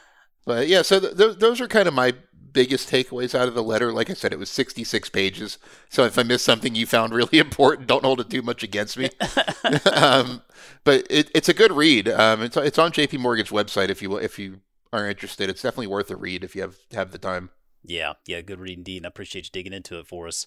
But 0.47 0.69
yeah, 0.69 0.83
so 0.83 1.01
th- 1.01 1.17
th- 1.17 1.39
those 1.39 1.63
are 1.63 1.69
kind 1.69 1.89
of 1.89 1.95
my 1.95 2.13
biggest 2.55 2.91
takeaways 2.91 3.35
out 3.39 3.49
of 3.49 3.55
the 3.55 3.63
letter. 3.63 3.93
Like 3.93 4.09
I 4.09 4.15
said, 4.15 4.33
it 4.33 4.39
was 4.39 4.49
66 4.49 5.11
pages. 5.11 5.59
So 5.91 6.05
if 6.05 6.19
I 6.19 6.23
missed 6.23 6.47
something 6.47 6.75
you 6.75 6.87
found 6.87 7.13
really 7.13 7.39
important, 7.39 7.87
don't 7.87 8.05
hold 8.05 8.21
it 8.21 8.31
too 8.31 8.41
much 8.41 8.63
against 8.63 8.97
me. 8.97 9.11
um, 9.93 10.41
but 10.85 11.07
it, 11.11 11.31
it's 11.35 11.51
a 11.51 11.55
good 11.55 11.73
read. 11.73 12.09
Um, 12.09 12.41
it's 12.41 12.57
it's 12.57 12.79
on 12.79 12.93
J.P. 12.93 13.19
Morgan's 13.19 13.51
website 13.51 13.91
if 13.91 14.01
you 14.01 14.17
if 14.17 14.39
you 14.39 14.61
are 14.93 15.07
interested. 15.07 15.51
It's 15.51 15.61
definitely 15.61 15.89
worth 15.89 16.11
a 16.11 16.17
read 16.17 16.43
if 16.43 16.57
you 16.57 16.63
have 16.63 16.77
have 16.93 17.11
the 17.11 17.19
time. 17.19 17.51
Yeah, 17.87 18.15
yeah, 18.27 18.41
good 18.41 18.61
read 18.61 18.79
indeed. 18.79 18.99
And 18.99 19.07
I 19.07 19.09
appreciate 19.09 19.45
you 19.45 19.51
digging 19.53 19.75
into 19.75 19.99
it 19.99 20.07
for 20.07 20.27
us. 20.27 20.47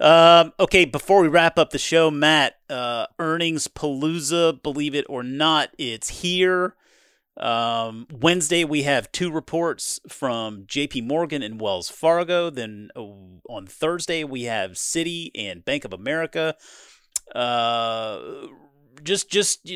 Um, 0.00 0.54
okay, 0.58 0.86
before 0.86 1.20
we 1.20 1.28
wrap 1.28 1.58
up 1.58 1.70
the 1.70 1.78
show, 1.78 2.10
Matt, 2.10 2.54
uh, 2.70 3.06
earnings 3.18 3.68
palooza, 3.68 4.62
believe 4.62 4.94
it 4.94 5.04
or 5.08 5.22
not, 5.22 5.70
it's 5.76 6.20
here. 6.22 6.76
Um, 7.38 8.06
Wednesday 8.12 8.64
we 8.64 8.82
have 8.82 9.12
two 9.12 9.30
reports 9.30 10.00
from 10.08 10.64
J.P. 10.66 11.02
Morgan 11.02 11.42
and 11.42 11.60
Wells 11.60 11.88
Fargo. 11.88 12.50
Then 12.50 12.90
uh, 12.96 13.02
on 13.48 13.66
Thursday 13.66 14.24
we 14.24 14.44
have 14.44 14.72
Citi 14.72 15.30
and 15.34 15.64
Bank 15.64 15.84
of 15.84 15.92
America. 15.92 16.56
Uh, 17.34 18.20
just 19.02 19.30
just 19.30 19.68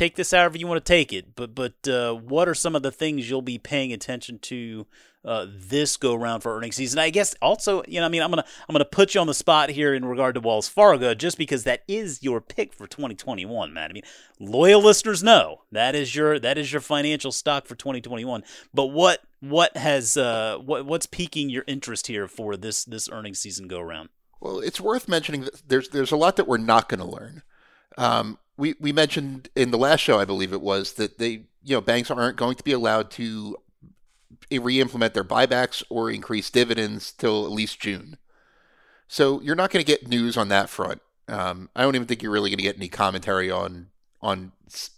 take 0.00 0.16
this 0.16 0.30
however 0.30 0.56
you 0.56 0.66
want 0.66 0.84
to 0.84 0.92
take 0.92 1.12
it. 1.12 1.34
But 1.34 1.54
but 1.54 1.86
uh, 1.86 2.14
what 2.14 2.48
are 2.48 2.54
some 2.54 2.74
of 2.74 2.82
the 2.82 2.90
things 2.90 3.28
you'll 3.28 3.42
be 3.42 3.58
paying 3.58 3.92
attention 3.92 4.38
to 4.40 4.86
uh, 5.22 5.46
this 5.48 5.98
go 5.98 6.14
round 6.14 6.42
for 6.42 6.56
earnings 6.56 6.76
season? 6.76 6.98
I 6.98 7.10
guess 7.10 7.34
also 7.42 7.82
you 7.86 8.00
know 8.00 8.06
I 8.06 8.08
mean 8.08 8.22
I'm 8.22 8.30
gonna 8.30 8.44
I'm 8.68 8.72
gonna 8.72 8.84
put 8.84 9.14
you 9.14 9.20
on 9.20 9.26
the 9.26 9.34
spot 9.34 9.70
here 9.70 9.94
in 9.94 10.04
regard 10.04 10.34
to 10.34 10.40
Wells 10.40 10.68
Fargo 10.68 11.14
just 11.14 11.36
because 11.36 11.64
that 11.64 11.82
is 11.86 12.22
your 12.22 12.40
pick 12.40 12.72
for 12.72 12.86
2021, 12.86 13.72
man. 13.72 13.90
I 13.90 13.92
mean 13.92 14.04
loyal 14.38 14.82
listeners 14.82 15.22
know 15.22 15.62
that 15.70 15.94
is 15.94 16.14
your 16.14 16.38
that 16.38 16.56
is 16.56 16.72
your 16.72 16.80
financial 16.80 17.32
stock 17.32 17.66
for 17.66 17.74
2021. 17.74 18.42
But 18.72 18.86
what 18.86 19.20
what 19.40 19.76
has 19.76 20.16
uh 20.16 20.56
what 20.58 20.86
what's 20.86 21.06
piquing 21.06 21.50
your 21.50 21.64
interest 21.66 22.06
here 22.06 22.26
for 22.26 22.56
this 22.56 22.84
this 22.84 23.08
earnings 23.10 23.40
season 23.40 23.68
go 23.68 23.80
round? 23.80 24.08
Well, 24.40 24.60
it's 24.60 24.80
worth 24.80 25.06
mentioning 25.06 25.42
that 25.42 25.68
there's 25.68 25.90
there's 25.90 26.12
a 26.12 26.16
lot 26.16 26.36
that 26.36 26.48
we're 26.48 26.56
not 26.56 26.88
going 26.88 27.00
to 27.00 27.06
learn. 27.06 27.42
Um, 27.98 28.38
we 28.60 28.74
we 28.78 28.92
mentioned 28.92 29.48
in 29.56 29.70
the 29.70 29.78
last 29.78 30.00
show, 30.00 30.20
I 30.20 30.24
believe 30.24 30.52
it 30.52 30.60
was, 30.60 30.92
that 30.92 31.18
they 31.18 31.46
you 31.64 31.74
know 31.76 31.80
banks 31.80 32.10
aren't 32.10 32.36
going 32.36 32.56
to 32.56 32.62
be 32.62 32.72
allowed 32.72 33.10
to 33.12 33.56
re-implement 34.52 35.14
their 35.14 35.24
buybacks 35.24 35.82
or 35.88 36.10
increase 36.10 36.50
dividends 36.50 37.12
till 37.12 37.44
at 37.44 37.52
least 37.52 37.80
June. 37.80 38.18
So 39.08 39.40
you're 39.40 39.56
not 39.56 39.70
going 39.70 39.84
to 39.84 39.90
get 39.90 40.08
news 40.08 40.36
on 40.36 40.48
that 40.48 40.68
front. 40.68 41.00
Um, 41.28 41.70
I 41.74 41.82
don't 41.82 41.94
even 41.94 42.06
think 42.06 42.22
you're 42.22 42.32
really 42.32 42.50
going 42.50 42.58
to 42.58 42.64
get 42.64 42.76
any 42.76 42.88
commentary 42.88 43.50
on 43.50 43.88
on 44.20 44.52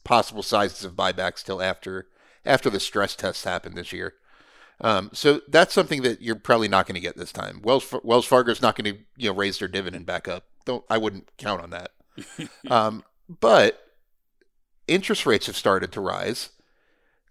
possible 0.04 0.42
sizes 0.42 0.84
of 0.84 0.92
buybacks 0.92 1.44
till 1.44 1.62
after 1.62 2.08
after 2.44 2.68
the 2.68 2.80
stress 2.80 3.14
tests 3.14 3.44
happen 3.44 3.74
this 3.74 3.92
year. 3.92 4.14
Um, 4.80 5.10
so 5.12 5.40
that's 5.46 5.72
something 5.72 6.02
that 6.02 6.20
you're 6.20 6.34
probably 6.34 6.66
not 6.66 6.86
going 6.86 6.96
to 6.96 7.00
get 7.00 7.16
this 7.16 7.32
time. 7.32 7.60
Wells 7.62 7.94
Wells 8.02 8.26
Fargo's 8.26 8.60
not 8.60 8.76
going 8.76 8.92
to 8.92 9.00
you 9.16 9.30
know 9.30 9.36
raise 9.36 9.58
their 9.58 9.68
dividend 9.68 10.06
back 10.06 10.26
up. 10.26 10.46
Don't 10.64 10.84
I 10.90 10.98
wouldn't 10.98 11.30
count 11.36 11.62
on 11.62 11.70
that. 11.70 11.90
um, 12.70 13.04
but 13.40 13.82
interest 14.86 15.26
rates 15.26 15.46
have 15.46 15.56
started 15.56 15.92
to 15.92 16.00
rise, 16.00 16.50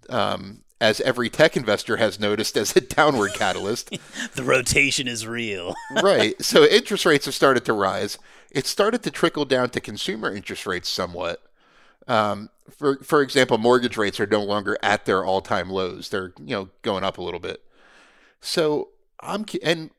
um, 0.09 0.63
as 0.79 0.99
every 1.01 1.29
tech 1.29 1.55
investor 1.55 1.97
has 1.97 2.19
noticed 2.19 2.57
as 2.57 2.75
a 2.75 2.81
downward 2.95 3.33
catalyst. 3.33 3.97
The 4.33 4.43
rotation 4.43 5.07
is 5.07 5.27
real. 5.27 5.75
right. 6.03 6.41
So 6.41 6.63
interest 6.63 7.05
rates 7.05 7.25
have 7.25 7.35
started 7.35 7.65
to 7.65 7.73
rise. 7.73 8.17
It 8.49 8.65
started 8.65 9.03
to 9.03 9.11
trickle 9.11 9.45
down 9.45 9.69
to 9.71 9.81
consumer 9.81 10.33
interest 10.33 10.65
rates 10.65 10.89
somewhat. 10.89 11.41
Um, 12.07 12.49
for 12.69 12.97
for 13.03 13.21
example, 13.21 13.57
mortgage 13.57 13.97
rates 13.97 14.19
are 14.19 14.25
no 14.25 14.43
longer 14.43 14.77
at 14.81 15.05
their 15.05 15.23
all 15.23 15.41
time 15.41 15.69
lows. 15.69 16.09
They're 16.09 16.33
you 16.39 16.55
know 16.55 16.69
going 16.81 17.03
up 17.03 17.17
a 17.17 17.21
little 17.21 17.39
bit. 17.39 17.61
So 18.39 18.89
I'm 19.19 19.45
and 19.61 19.91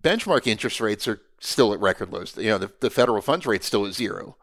benchmark 0.00 0.46
interest 0.46 0.80
rates 0.80 1.06
are 1.08 1.20
still 1.40 1.72
at 1.74 1.80
record 1.80 2.12
lows. 2.12 2.36
You 2.36 2.50
know 2.50 2.58
the, 2.58 2.72
the 2.80 2.90
federal 2.90 3.20
funds 3.22 3.46
rate 3.46 3.64
still 3.64 3.86
at 3.86 3.92
zero. 3.92 4.36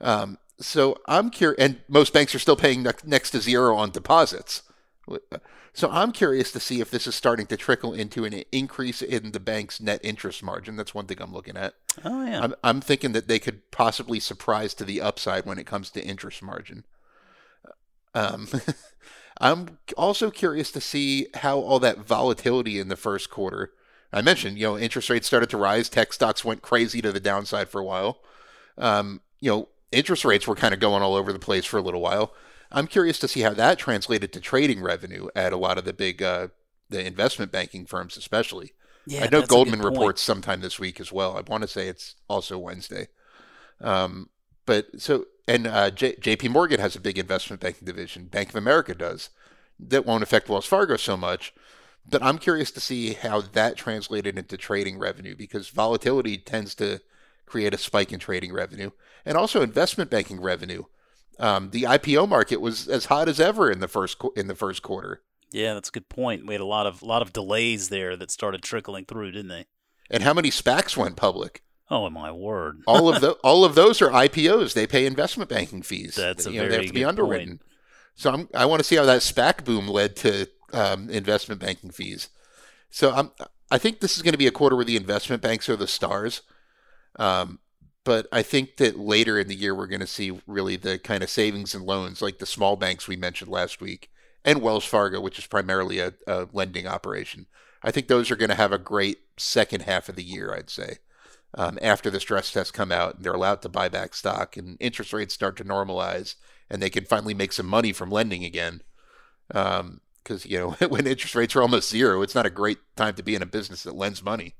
Um, 0.00 0.38
so 0.60 0.98
I'm 1.06 1.30
curious, 1.30 1.58
and 1.58 1.80
most 1.88 2.12
banks 2.12 2.34
are 2.34 2.38
still 2.38 2.56
paying 2.56 2.82
ne- 2.82 2.90
next 3.04 3.30
to 3.30 3.40
zero 3.40 3.76
on 3.76 3.90
deposits. 3.90 4.62
So 5.76 5.90
I'm 5.90 6.12
curious 6.12 6.52
to 6.52 6.60
see 6.60 6.80
if 6.80 6.90
this 6.90 7.08
is 7.08 7.16
starting 7.16 7.46
to 7.46 7.56
trickle 7.56 7.92
into 7.92 8.24
an 8.24 8.44
increase 8.52 9.02
in 9.02 9.32
the 9.32 9.40
bank's 9.40 9.80
net 9.80 10.00
interest 10.04 10.40
margin. 10.40 10.76
That's 10.76 10.94
one 10.94 11.06
thing 11.06 11.20
I'm 11.20 11.32
looking 11.32 11.56
at. 11.56 11.74
Oh 12.04 12.24
yeah. 12.24 12.40
I'm, 12.42 12.54
I'm 12.62 12.80
thinking 12.80 13.10
that 13.12 13.26
they 13.26 13.40
could 13.40 13.72
possibly 13.72 14.20
surprise 14.20 14.72
to 14.74 14.84
the 14.84 15.00
upside 15.00 15.46
when 15.46 15.58
it 15.58 15.66
comes 15.66 15.90
to 15.90 16.04
interest 16.04 16.42
margin. 16.42 16.84
Um, 18.14 18.48
I'm 19.40 19.78
also 19.96 20.30
curious 20.30 20.70
to 20.72 20.80
see 20.80 21.26
how 21.34 21.58
all 21.58 21.80
that 21.80 21.98
volatility 21.98 22.78
in 22.78 22.86
the 22.86 22.96
first 22.96 23.28
quarter. 23.28 23.72
I 24.12 24.22
mentioned, 24.22 24.58
you 24.58 24.68
know, 24.68 24.78
interest 24.78 25.10
rates 25.10 25.26
started 25.26 25.50
to 25.50 25.56
rise. 25.56 25.88
Tech 25.88 26.12
stocks 26.12 26.44
went 26.44 26.62
crazy 26.62 27.02
to 27.02 27.10
the 27.10 27.18
downside 27.18 27.68
for 27.68 27.80
a 27.80 27.84
while. 27.84 28.20
Um, 28.78 29.22
you 29.40 29.50
know, 29.50 29.68
interest 29.96 30.24
rates 30.24 30.46
were 30.46 30.54
kind 30.54 30.74
of 30.74 30.80
going 30.80 31.02
all 31.02 31.14
over 31.14 31.32
the 31.32 31.38
place 31.38 31.64
for 31.64 31.78
a 31.78 31.82
little 31.82 32.00
while. 32.00 32.34
I'm 32.72 32.86
curious 32.86 33.18
to 33.20 33.28
see 33.28 33.40
how 33.40 33.54
that 33.54 33.78
translated 33.78 34.32
to 34.32 34.40
trading 34.40 34.82
revenue 34.82 35.28
at 35.36 35.52
a 35.52 35.56
lot 35.56 35.78
of 35.78 35.84
the 35.84 35.92
big, 35.92 36.22
uh, 36.22 36.48
the 36.88 37.06
investment 37.06 37.52
banking 37.52 37.86
firms, 37.86 38.16
especially. 38.16 38.72
yeah, 39.06 39.20
I 39.20 39.22
know 39.24 39.40
that's 39.40 39.44
a 39.44 39.46
good 39.46 39.48
Goldman 39.48 39.82
reports 39.82 40.22
sometime 40.22 40.60
this 40.60 40.78
week 40.78 41.00
as 41.00 41.12
well. 41.12 41.36
I 41.36 41.42
want 41.42 41.62
to 41.62 41.68
say 41.68 41.88
it's 41.88 42.16
also 42.28 42.58
Wednesday. 42.58 43.08
Um, 43.80 44.30
but 44.66 45.00
so, 45.00 45.26
and 45.46 45.66
uh, 45.66 45.90
J- 45.90 46.16
JP 46.16 46.50
Morgan 46.50 46.80
has 46.80 46.96
a 46.96 47.00
big 47.00 47.18
investment 47.18 47.60
banking 47.60 47.86
division. 47.86 48.26
Bank 48.26 48.48
of 48.48 48.56
America 48.56 48.94
does. 48.94 49.30
That 49.78 50.06
won't 50.06 50.22
affect 50.22 50.48
Wells 50.48 50.66
Fargo 50.66 50.96
so 50.96 51.16
much. 51.16 51.52
But 52.08 52.22
I'm 52.22 52.38
curious 52.38 52.70
to 52.72 52.80
see 52.80 53.14
how 53.14 53.40
that 53.40 53.76
translated 53.76 54.38
into 54.38 54.56
trading 54.56 54.98
revenue 54.98 55.34
because 55.34 55.70
volatility 55.70 56.36
tends 56.36 56.74
to 56.76 57.00
create 57.46 57.74
a 57.74 57.78
spike 57.78 58.12
in 58.12 58.18
trading 58.18 58.52
revenue 58.52 58.90
and 59.24 59.36
also 59.36 59.62
investment 59.62 60.10
banking 60.10 60.40
revenue. 60.40 60.84
Um, 61.38 61.70
the 61.70 61.82
IPO 61.82 62.28
market 62.28 62.60
was 62.60 62.88
as 62.88 63.06
hot 63.06 63.28
as 63.28 63.40
ever 63.40 63.70
in 63.70 63.80
the 63.80 63.88
first 63.88 64.18
qu- 64.18 64.32
in 64.36 64.46
the 64.46 64.54
first 64.54 64.82
quarter. 64.82 65.22
Yeah, 65.50 65.74
that's 65.74 65.88
a 65.88 65.92
good 65.92 66.08
point. 66.08 66.46
We 66.46 66.54
had 66.54 66.60
a 66.60 66.66
lot 66.66 66.86
of 66.86 67.02
lot 67.02 67.22
of 67.22 67.32
delays 67.32 67.88
there 67.88 68.16
that 68.16 68.30
started 68.30 68.62
trickling 68.62 69.04
through, 69.04 69.32
didn't 69.32 69.48
they? 69.48 69.66
And 70.10 70.22
how 70.22 70.34
many 70.34 70.50
SPACs 70.50 70.96
went 70.96 71.16
public? 71.16 71.62
Oh 71.90 72.08
my 72.10 72.30
word! 72.30 72.82
all 72.86 73.12
of 73.12 73.20
the 73.22 73.32
all 73.44 73.64
of 73.64 73.74
those 73.74 74.00
are 74.00 74.10
IPOs. 74.10 74.74
They 74.74 74.86
pay 74.86 75.06
investment 75.06 75.50
banking 75.50 75.82
fees. 75.82 76.14
That's 76.14 76.46
a 76.46 76.52
you 76.52 76.62
know, 76.62 76.68
they 76.68 76.76
have 76.76 76.86
to 76.86 76.92
be 76.92 77.04
underwritten. 77.04 77.58
point. 77.58 77.62
So 78.16 78.30
I'm, 78.30 78.48
I 78.54 78.66
want 78.66 78.80
to 78.80 78.84
see 78.84 78.96
how 78.96 79.04
that 79.06 79.22
SPAC 79.22 79.64
boom 79.64 79.88
led 79.88 80.14
to 80.16 80.48
um, 80.72 81.10
investment 81.10 81.60
banking 81.60 81.90
fees. 81.90 82.28
So 82.90 83.12
I'm 83.12 83.32
I 83.70 83.78
think 83.78 84.00
this 84.00 84.16
is 84.16 84.22
going 84.22 84.32
to 84.32 84.38
be 84.38 84.46
a 84.46 84.52
quarter 84.52 84.76
where 84.76 84.84
the 84.84 84.96
investment 84.96 85.42
banks 85.42 85.68
are 85.68 85.76
the 85.76 85.86
stars. 85.86 86.42
Um, 87.16 87.58
but 88.04 88.26
I 88.30 88.42
think 88.42 88.76
that 88.76 88.98
later 88.98 89.38
in 89.38 89.48
the 89.48 89.54
year 89.54 89.74
we're 89.74 89.86
going 89.86 90.00
to 90.00 90.06
see 90.06 90.38
really 90.46 90.76
the 90.76 90.98
kind 90.98 91.22
of 91.22 91.30
savings 91.30 91.74
and 91.74 91.84
loans 91.84 92.20
like 92.20 92.38
the 92.38 92.46
small 92.46 92.76
banks 92.76 93.08
we 93.08 93.16
mentioned 93.16 93.50
last 93.50 93.80
week 93.80 94.10
and 94.44 94.60
Wells 94.60 94.84
Fargo, 94.84 95.20
which 95.20 95.38
is 95.38 95.46
primarily 95.46 95.98
a, 95.98 96.12
a 96.26 96.46
lending 96.52 96.86
operation. 96.86 97.46
I 97.82 97.90
think 97.90 98.08
those 98.08 98.30
are 98.30 98.36
going 98.36 98.50
to 98.50 98.56
have 98.56 98.72
a 98.72 98.78
great 98.78 99.18
second 99.38 99.82
half 99.82 100.08
of 100.08 100.16
the 100.16 100.22
year. 100.22 100.54
I'd 100.54 100.70
say 100.70 100.98
um, 101.54 101.78
after 101.80 102.10
the 102.10 102.20
stress 102.20 102.52
tests 102.52 102.70
come 102.70 102.92
out 102.92 103.16
and 103.16 103.24
they're 103.24 103.32
allowed 103.32 103.62
to 103.62 103.68
buy 103.68 103.88
back 103.88 104.14
stock 104.14 104.56
and 104.56 104.76
interest 104.80 105.12
rates 105.12 105.34
start 105.34 105.56
to 105.56 105.64
normalize 105.64 106.34
and 106.70 106.82
they 106.82 106.90
can 106.90 107.04
finally 107.04 107.34
make 107.34 107.52
some 107.52 107.66
money 107.66 107.92
from 107.92 108.10
lending 108.10 108.44
again. 108.44 108.82
Because, 109.48 110.44
you 110.44 110.58
know, 110.58 110.70
when 110.88 111.06
interest 111.06 111.34
rates 111.34 111.56
are 111.56 111.62
almost 111.62 111.90
zero, 111.90 112.22
it's 112.22 112.34
not 112.34 112.46
a 112.46 112.50
great 112.50 112.78
time 112.96 113.14
to 113.14 113.22
be 113.22 113.34
in 113.34 113.42
a 113.42 113.46
business 113.46 113.82
that 113.84 113.94
lends 113.94 114.22
money. 114.22 114.54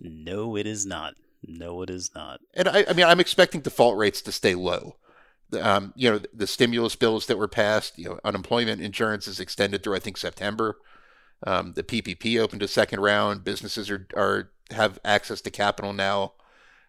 No, 0.00 0.56
it 0.56 0.66
is 0.66 0.84
not. 0.84 1.14
No, 1.46 1.82
it 1.82 1.90
is 1.90 2.10
not. 2.14 2.40
And 2.54 2.68
I, 2.68 2.84
I 2.88 2.92
mean, 2.92 3.06
I'm 3.06 3.20
expecting 3.20 3.60
default 3.60 3.96
rates 3.96 4.22
to 4.22 4.32
stay 4.32 4.54
low. 4.54 4.96
Um, 5.60 5.92
you 5.94 6.10
know, 6.10 6.20
the 6.32 6.46
stimulus 6.46 6.96
bills 6.96 7.26
that 7.26 7.38
were 7.38 7.48
passed, 7.48 7.98
you 7.98 8.06
know, 8.06 8.20
unemployment 8.24 8.80
insurance 8.80 9.28
is 9.28 9.40
extended 9.40 9.82
through, 9.82 9.96
I 9.96 10.00
think, 10.00 10.16
September. 10.16 10.78
Um, 11.46 11.74
the 11.74 11.82
PPP 11.82 12.40
opened 12.40 12.62
a 12.62 12.68
second 12.68 13.00
round. 13.00 13.44
Businesses 13.44 13.90
are, 13.90 14.06
are 14.16 14.50
have 14.70 14.98
access 15.04 15.40
to 15.42 15.50
capital 15.50 15.92
now. 15.92 16.32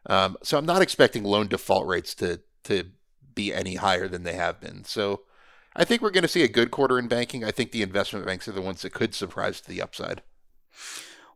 Um, 0.08 0.38
so 0.44 0.58
I'm 0.58 0.66
not 0.66 0.82
expecting 0.82 1.24
loan 1.24 1.48
default 1.48 1.88
rates 1.88 2.14
to 2.16 2.42
to 2.64 2.86
be 3.34 3.54
any 3.54 3.76
higher 3.76 4.08
than 4.08 4.24
they 4.24 4.34
have 4.34 4.62
been. 4.62 4.84
So 4.86 5.22
I 5.76 5.84
think 5.84 6.02
we're 6.02 6.12
going 6.12 6.24
to 6.24 6.28
see 6.28 6.44
a 6.44 6.48
good 6.48 6.72
quarter 6.72 6.98
in 6.98 7.08
banking. 7.08 7.44
I 7.44 7.52
think 7.52 7.72
the 7.72 7.82
investment 7.82 8.26
banks 8.26 8.48
are 8.48 8.54
the 8.54 8.62
ones 8.62 8.82
that 8.82 8.94
could 8.94 9.14
surprise 9.14 9.60
to 9.62 9.70
the 9.70 9.82
upside. 9.82 10.22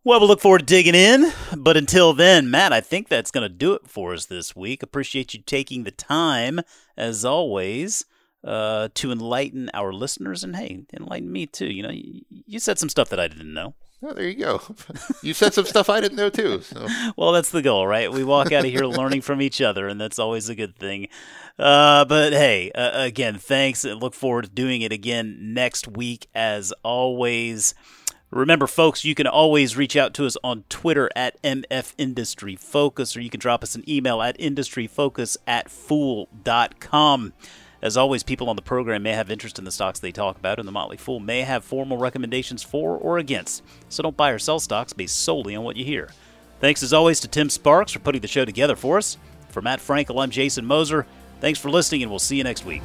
Well, 0.03 0.19
we'll 0.19 0.29
look 0.29 0.41
forward 0.41 0.59
to 0.59 0.65
digging 0.65 0.95
in. 0.95 1.31
But 1.57 1.77
until 1.77 2.13
then, 2.13 2.49
Matt, 2.49 2.73
I 2.73 2.81
think 2.81 3.09
that's 3.09 3.31
going 3.31 3.43
to 3.47 3.53
do 3.53 3.73
it 3.73 3.87
for 3.87 4.13
us 4.13 4.25
this 4.25 4.55
week. 4.55 4.81
Appreciate 4.81 5.33
you 5.33 5.41
taking 5.41 5.83
the 5.83 5.91
time, 5.91 6.61
as 6.97 7.25
always. 7.25 8.05
uh, 8.41 8.87
to 8.93 9.11
enlighten 9.11 9.69
our 9.73 9.91
listeners 9.91 10.45
and 10.45 10.55
hey, 10.55 10.85
enlighten 10.97 11.29
me 11.29 11.45
too. 11.45 11.67
You 11.67 11.83
know, 11.83 11.89
you, 11.91 12.21
you 12.29 12.59
said 12.59 12.79
some 12.79 12.87
stuff 12.87 13.09
that 13.09 13.19
I 13.19 13.27
didn't 13.27 13.53
know. 13.53 13.73
Oh, 14.01 14.13
there 14.13 14.29
you 14.29 14.35
go. 14.39 14.61
You 15.21 15.33
said 15.33 15.53
some 15.53 15.65
stuff 15.65 15.89
I 15.89 15.99
didn't 15.99 16.15
know 16.15 16.29
too. 16.29 16.61
So 16.61 16.87
Well, 17.17 17.33
that's 17.33 17.49
the 17.51 17.61
goal, 17.61 17.85
right? 17.85 18.09
We 18.09 18.23
walk 18.23 18.53
out 18.53 18.63
of 18.63 18.71
here 18.71 18.85
learning 18.85 19.23
from 19.23 19.41
each 19.41 19.59
other, 19.59 19.89
and 19.89 19.99
that's 19.99 20.17
always 20.19 20.47
a 20.47 20.55
good 20.55 20.77
thing. 20.77 21.09
Uh, 21.59 22.05
but 22.05 22.31
hey, 22.31 22.71
uh, 22.71 23.03
again, 23.03 23.37
thanks. 23.37 23.83
and 23.83 24.01
Look 24.01 24.13
forward 24.13 24.45
to 24.45 24.49
doing 24.49 24.81
it 24.83 24.93
again 24.93 25.53
next 25.53 25.89
week, 25.89 26.27
as 26.33 26.71
always. 26.81 27.73
Remember, 28.31 28.67
folks, 28.67 29.03
you 29.03 29.15
can 29.15 29.25
always 29.25 29.75
reach 29.75 29.95
out 29.95 30.13
to 30.13 30.25
us 30.27 30.37
on 30.43 30.63
Twitter 30.69 31.09
at 31.15 31.41
MF 31.41 31.93
Industry 31.97 32.55
Focus, 32.55 33.17
or 33.17 33.21
you 33.21 33.29
can 33.29 33.39
drop 33.39 33.63
us 33.63 33.73
an 33.73 33.83
email 33.89 34.21
at 34.21 34.37
industryfocus 34.37 35.37
at 35.47 35.67
fool.com. 35.69 37.33
As 37.81 37.97
always, 37.97 38.21
people 38.21 38.49
on 38.49 38.55
the 38.55 38.61
program 38.61 39.01
may 39.01 39.13
have 39.13 39.31
interest 39.31 39.57
in 39.57 39.65
the 39.65 39.71
stocks 39.71 39.99
they 39.99 40.11
talk 40.11 40.37
about, 40.37 40.59
and 40.59 40.67
the 40.67 40.71
Motley 40.71 40.97
Fool 40.97 41.19
may 41.19 41.41
have 41.41 41.63
formal 41.63 41.97
recommendations 41.97 42.61
for 42.61 42.97
or 42.97 43.17
against. 43.17 43.63
So 43.87 44.03
don't 44.03 44.17
buy 44.17 44.29
or 44.29 44.39
sell 44.39 44.59
stocks 44.59 44.93
based 44.93 45.15
solely 45.15 45.55
on 45.55 45.63
what 45.63 45.77
you 45.77 45.85
hear. 45.85 46.09
Thanks 46.59 46.83
as 46.83 46.93
always 46.93 47.19
to 47.21 47.27
Tim 47.27 47.49
Sparks 47.49 47.93
for 47.93 47.99
putting 47.99 48.21
the 48.21 48.27
show 48.27 48.45
together 48.45 48.75
for 48.75 48.97
us. 48.99 49.17
For 49.47 49.63
Matt 49.63 49.79
Frankel, 49.79 50.21
I'm 50.21 50.29
Jason 50.29 50.65
Moser. 50.65 51.07
Thanks 51.39 51.57
for 51.57 51.71
listening, 51.71 52.03
and 52.03 52.11
we'll 52.11 52.19
see 52.19 52.37
you 52.37 52.43
next 52.43 52.63
week. 52.63 52.83